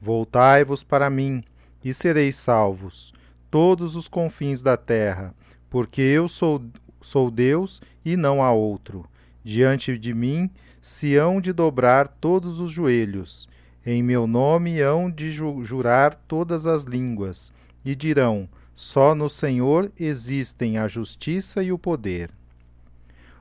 Voltai-vos 0.00 0.82
para 0.82 1.10
mim, 1.10 1.42
e 1.84 1.92
sereis 1.92 2.36
salvos, 2.36 3.12
todos 3.50 3.96
os 3.96 4.08
confins 4.08 4.62
da 4.62 4.76
terra, 4.76 5.34
porque 5.68 6.00
eu 6.00 6.28
sou, 6.28 6.62
sou 7.00 7.30
Deus 7.30 7.80
e 8.04 8.16
não 8.16 8.42
há 8.42 8.52
outro. 8.52 9.06
Diante 9.44 9.98
de 9.98 10.14
mim 10.14 10.50
se 10.80 11.16
hão 11.16 11.40
de 11.40 11.52
dobrar 11.52 12.08
todos 12.08 12.60
os 12.60 12.70
joelhos, 12.70 13.48
em 13.84 14.02
meu 14.02 14.26
nome 14.26 14.80
hão 14.80 15.10
de 15.10 15.30
jurar 15.30 16.14
todas 16.14 16.66
as 16.66 16.84
línguas, 16.84 17.52
e 17.84 17.94
dirão: 17.94 18.48
só 18.74 19.14
no 19.14 19.28
Senhor 19.28 19.92
existem 19.98 20.78
a 20.78 20.88
justiça 20.88 21.62
e 21.62 21.72
o 21.72 21.78
poder. 21.78 22.30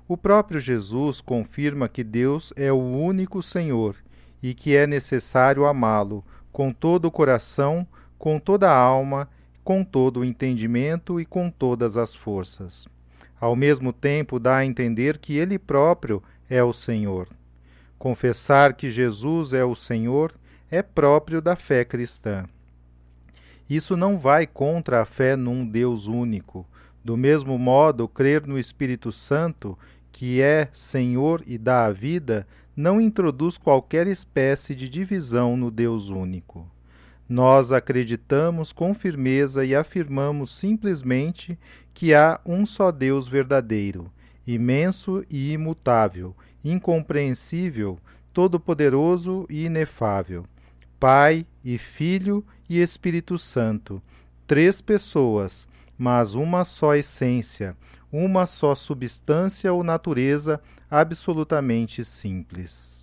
O 0.07 0.17
próprio 0.17 0.59
Jesus 0.59 1.21
confirma 1.21 1.87
que 1.87 2.03
Deus 2.03 2.51
é 2.55 2.71
o 2.71 2.79
único 2.79 3.41
Senhor 3.41 3.95
e 4.43 4.53
que 4.53 4.75
é 4.75 4.85
necessário 4.85 5.65
amá-lo 5.65 6.23
com 6.51 6.73
todo 6.73 7.05
o 7.05 7.11
coração, 7.11 7.87
com 8.21 8.37
toda 8.37 8.69
a 8.69 8.77
alma, 8.77 9.27
com 9.63 9.83
todo 9.83 10.19
o 10.19 10.23
entendimento 10.23 11.19
e 11.19 11.25
com 11.25 11.49
todas 11.49 11.97
as 11.97 12.13
forças. 12.13 12.87
Ao 13.39 13.55
mesmo 13.55 13.91
tempo, 13.91 14.39
dá 14.39 14.57
a 14.57 14.65
entender 14.65 15.17
que 15.17 15.37
Ele 15.37 15.57
próprio 15.57 16.21
é 16.47 16.63
o 16.63 16.71
Senhor. 16.71 17.27
Confessar 17.97 18.75
que 18.75 18.91
Jesus 18.91 19.53
é 19.53 19.65
o 19.65 19.73
Senhor 19.73 20.35
é 20.69 20.83
próprio 20.83 21.41
da 21.41 21.55
fé 21.55 21.83
cristã. 21.83 22.45
Isso 23.67 23.97
não 23.97 24.19
vai 24.19 24.45
contra 24.45 25.01
a 25.01 25.05
fé 25.05 25.35
num 25.35 25.65
Deus 25.65 26.05
único. 26.05 26.63
Do 27.03 27.17
mesmo 27.17 27.57
modo, 27.57 28.07
crer 28.07 28.45
no 28.45 28.59
Espírito 28.59 29.11
Santo, 29.11 29.75
que 30.11 30.39
é 30.43 30.69
Senhor 30.73 31.43
e 31.47 31.57
dá 31.57 31.85
a 31.85 31.91
vida, 31.91 32.45
não 32.75 33.01
introduz 33.01 33.57
qualquer 33.57 34.05
espécie 34.05 34.75
de 34.75 34.87
divisão 34.87 35.57
no 35.57 35.71
Deus 35.71 36.09
único. 36.09 36.69
Nós 37.31 37.71
acreditamos 37.71 38.73
com 38.73 38.93
firmeza 38.93 39.63
e 39.63 39.73
afirmamos 39.73 40.53
simplesmente 40.53 41.57
que 41.93 42.13
há 42.13 42.41
um 42.45 42.65
só 42.65 42.91
Deus 42.91 43.25
verdadeiro, 43.25 44.11
imenso 44.45 45.23
e 45.29 45.53
imutável, 45.53 46.35
incompreensível, 46.61 47.97
todo-poderoso 48.33 49.45
e 49.49 49.63
inefável, 49.63 50.45
Pai 50.99 51.45
e 51.63 51.77
Filho 51.77 52.45
e 52.69 52.81
Espírito 52.81 53.37
Santo, 53.37 54.01
três 54.45 54.81
pessoas, 54.81 55.69
mas 55.97 56.33
uma 56.33 56.65
só 56.65 56.95
essência, 56.95 57.77
uma 58.11 58.45
só 58.45 58.75
substância 58.75 59.71
ou 59.71 59.85
natureza 59.85 60.59
absolutamente 60.89 62.03
simples. 62.03 63.00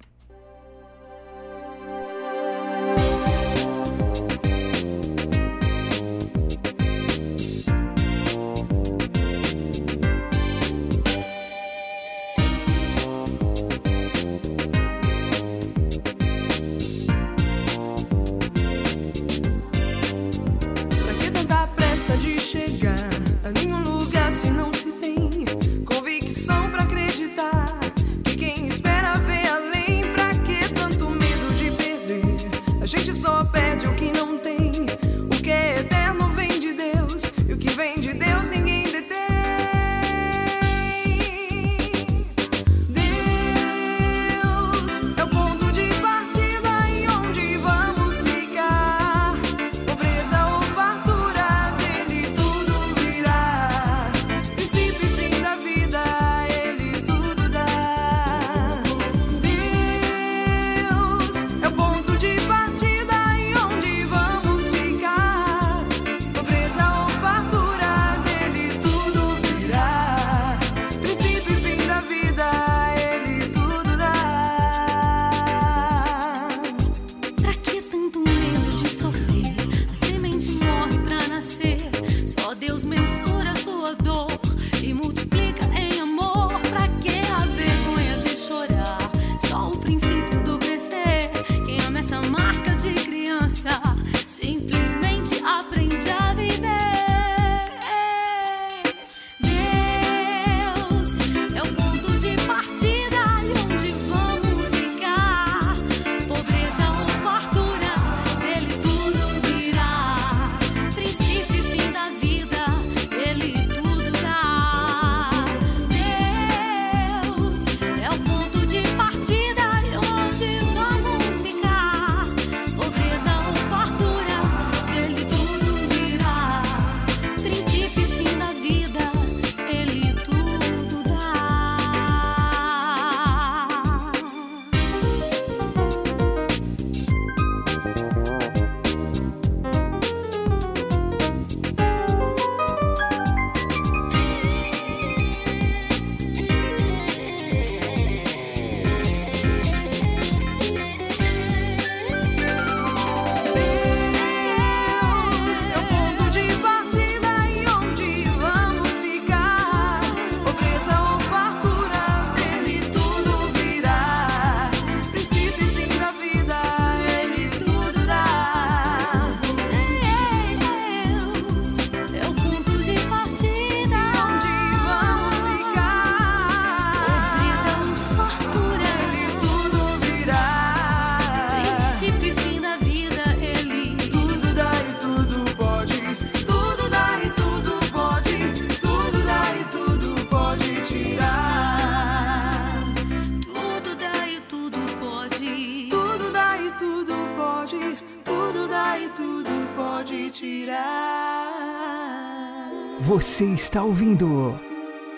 Está 203.69 203.85
ouvindo 203.85 204.59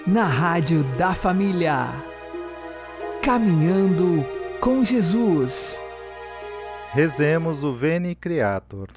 na 0.05 0.25
Rádio 0.25 0.83
da 0.99 1.15
Família. 1.15 1.87
Caminhando 3.23 4.27
com 4.59 4.83
Jesus. 4.83 5.81
Rezemos 6.91 7.63
o 7.63 7.73
Veni 7.73 8.17
Creator. 8.17 8.89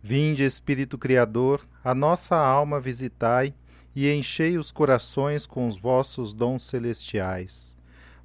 Vinde, 0.00 0.44
Espírito 0.44 0.96
Criador, 0.96 1.66
a 1.82 1.96
nossa 1.96 2.36
alma 2.36 2.78
visitai 2.78 3.52
e 3.92 4.08
enchei 4.08 4.56
os 4.56 4.70
corações 4.70 5.46
com 5.46 5.66
os 5.66 5.76
vossos 5.76 6.32
dons 6.32 6.62
celestiais. 6.62 7.74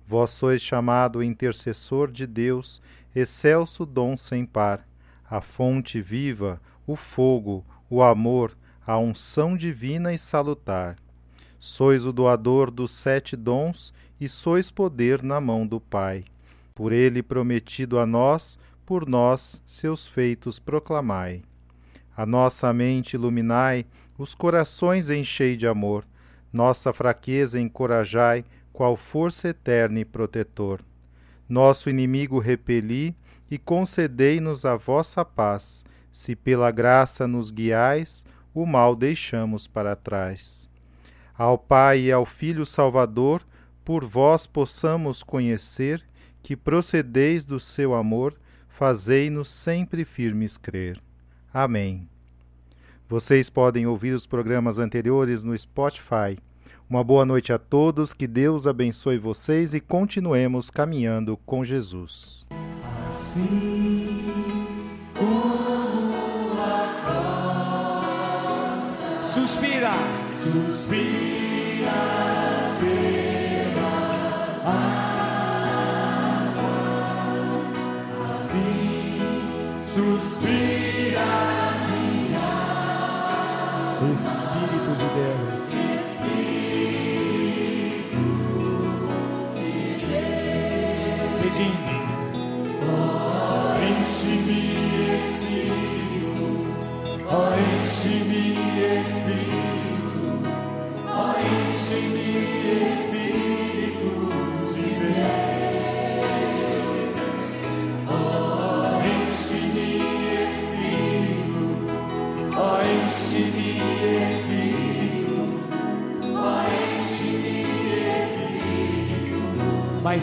Vós 0.08 0.30
sois 0.30 0.62
chamado 0.62 1.24
intercessor 1.24 2.12
de 2.12 2.28
Deus, 2.28 2.80
excelso 3.16 3.84
dom 3.84 4.16
sem 4.16 4.46
par, 4.46 4.88
a 5.28 5.42
fonte 5.42 6.00
viva, 6.00 6.62
o 6.86 6.96
fogo, 6.96 7.66
o 7.90 8.04
amor, 8.04 8.56
a 8.86 8.98
unção 8.98 9.56
divina 9.56 10.14
e 10.14 10.18
salutar. 10.18 10.98
Sois 11.60 12.06
o 12.06 12.12
doador 12.12 12.72
dos 12.72 12.92
sete 12.92 13.36
dons 13.36 13.94
e 14.20 14.28
sois 14.28 14.72
poder 14.72 15.22
na 15.22 15.40
mão 15.40 15.66
do 15.66 15.80
Pai. 15.80 16.26
Por 16.74 16.92
ele 16.92 17.22
prometido 17.22 18.00
a 18.00 18.06
nós, 18.06 18.58
por 18.86 19.08
nós 19.08 19.62
seus 19.68 20.08
feitos 20.08 20.60
proclamai. 20.60 21.44
A 22.16 22.26
nossa 22.26 22.74
mente 22.74 23.14
iluminai, 23.14 23.86
os 24.18 24.36
corações 24.36 25.10
enchei 25.10 25.56
de 25.56 25.68
amor, 25.68 26.06
nossa 26.52 26.92
fraqueza 26.92 27.60
encorajai, 27.60 28.44
qual 28.74 28.98
força 28.98 29.50
eterna 29.50 30.00
e 30.00 30.06
protetor. 30.06 30.82
Nosso 31.48 31.90
inimigo 31.90 32.40
repeli 32.40 33.16
e 33.50 33.58
concedei-nos 33.58 34.66
a 34.66 34.76
vossa 34.76 35.24
paz, 35.24 35.86
se 36.12 36.36
pela 36.36 36.72
graça 36.72 37.28
nos 37.28 37.52
guiais, 37.52 38.26
o 38.54 38.66
mal 38.66 38.96
deixamos 38.96 39.68
para 39.68 39.96
trás. 39.96 40.70
Ao 41.38 41.58
Pai 41.58 42.02
e 42.02 42.12
ao 42.12 42.26
Filho 42.26 42.66
Salvador, 42.66 43.46
por 43.84 44.06
vós 44.06 44.46
possamos 44.46 45.24
conhecer 45.24 46.04
que 46.44 46.56
procedeis 46.56 47.46
do 47.46 47.60
seu 47.60 47.94
amor, 47.94 48.36
fazei-nos 48.68 49.50
sempre 49.50 50.06
firmes 50.06 50.58
crer. 50.58 51.02
Amém. 51.54 52.08
Vocês 53.08 53.50
podem 53.50 53.86
ouvir 53.86 54.14
os 54.14 54.26
programas 54.26 54.80
anteriores 54.80 55.44
no 55.44 55.58
Spotify. 55.58 56.38
Uma 56.90 57.04
boa 57.04 57.26
noite 57.26 57.54
a 57.54 57.58
todos, 57.58 58.14
que 58.14 58.28
Deus 58.28 58.68
abençoe 58.68 59.18
vocês 59.18 59.74
e 59.74 59.80
continuemos 59.80 60.70
caminhando 60.70 61.38
com 61.46 61.64
Jesus. 61.64 62.46
Assim 63.06 64.41
Suspira. 69.34 69.94
suspira 70.36 72.00
pelas 72.82 74.30
águas, 74.66 75.30
assim 78.30 79.22
suspira 79.88 81.30
minha 81.88 82.52
Espírito 84.14 84.92
de 84.98 85.08
Deus. 85.16 85.64
Pedindo, 91.42 91.91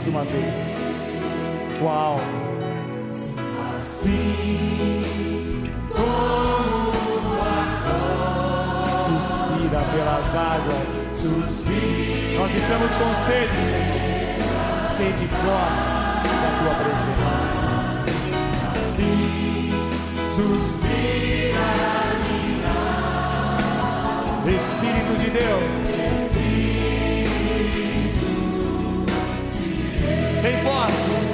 uma 0.08 0.24
vez. 0.24 0.54
Qual? 1.80 2.20
Assim 3.76 4.92
como 5.94 6.92
a 7.42 8.90
suspira 9.04 9.80
pelas 9.92 10.34
águas, 10.34 10.88
suspira. 11.14 12.38
Nós 12.38 12.54
estamos 12.54 12.96
com 12.96 13.14
sede, 13.14 13.60
Senhor. 13.62 14.80
Sede 14.80 15.26
forte 15.28 16.28
da 16.42 16.50
tua 16.58 16.74
presença. 16.84 17.48
Assim 18.68 19.70
suspira 20.30 21.68
minha 22.24 22.74
Espírito 24.56 25.12
de 25.18 25.30
Deus. 25.30 26.07
Bem 30.48 30.56
forte, 30.62 31.27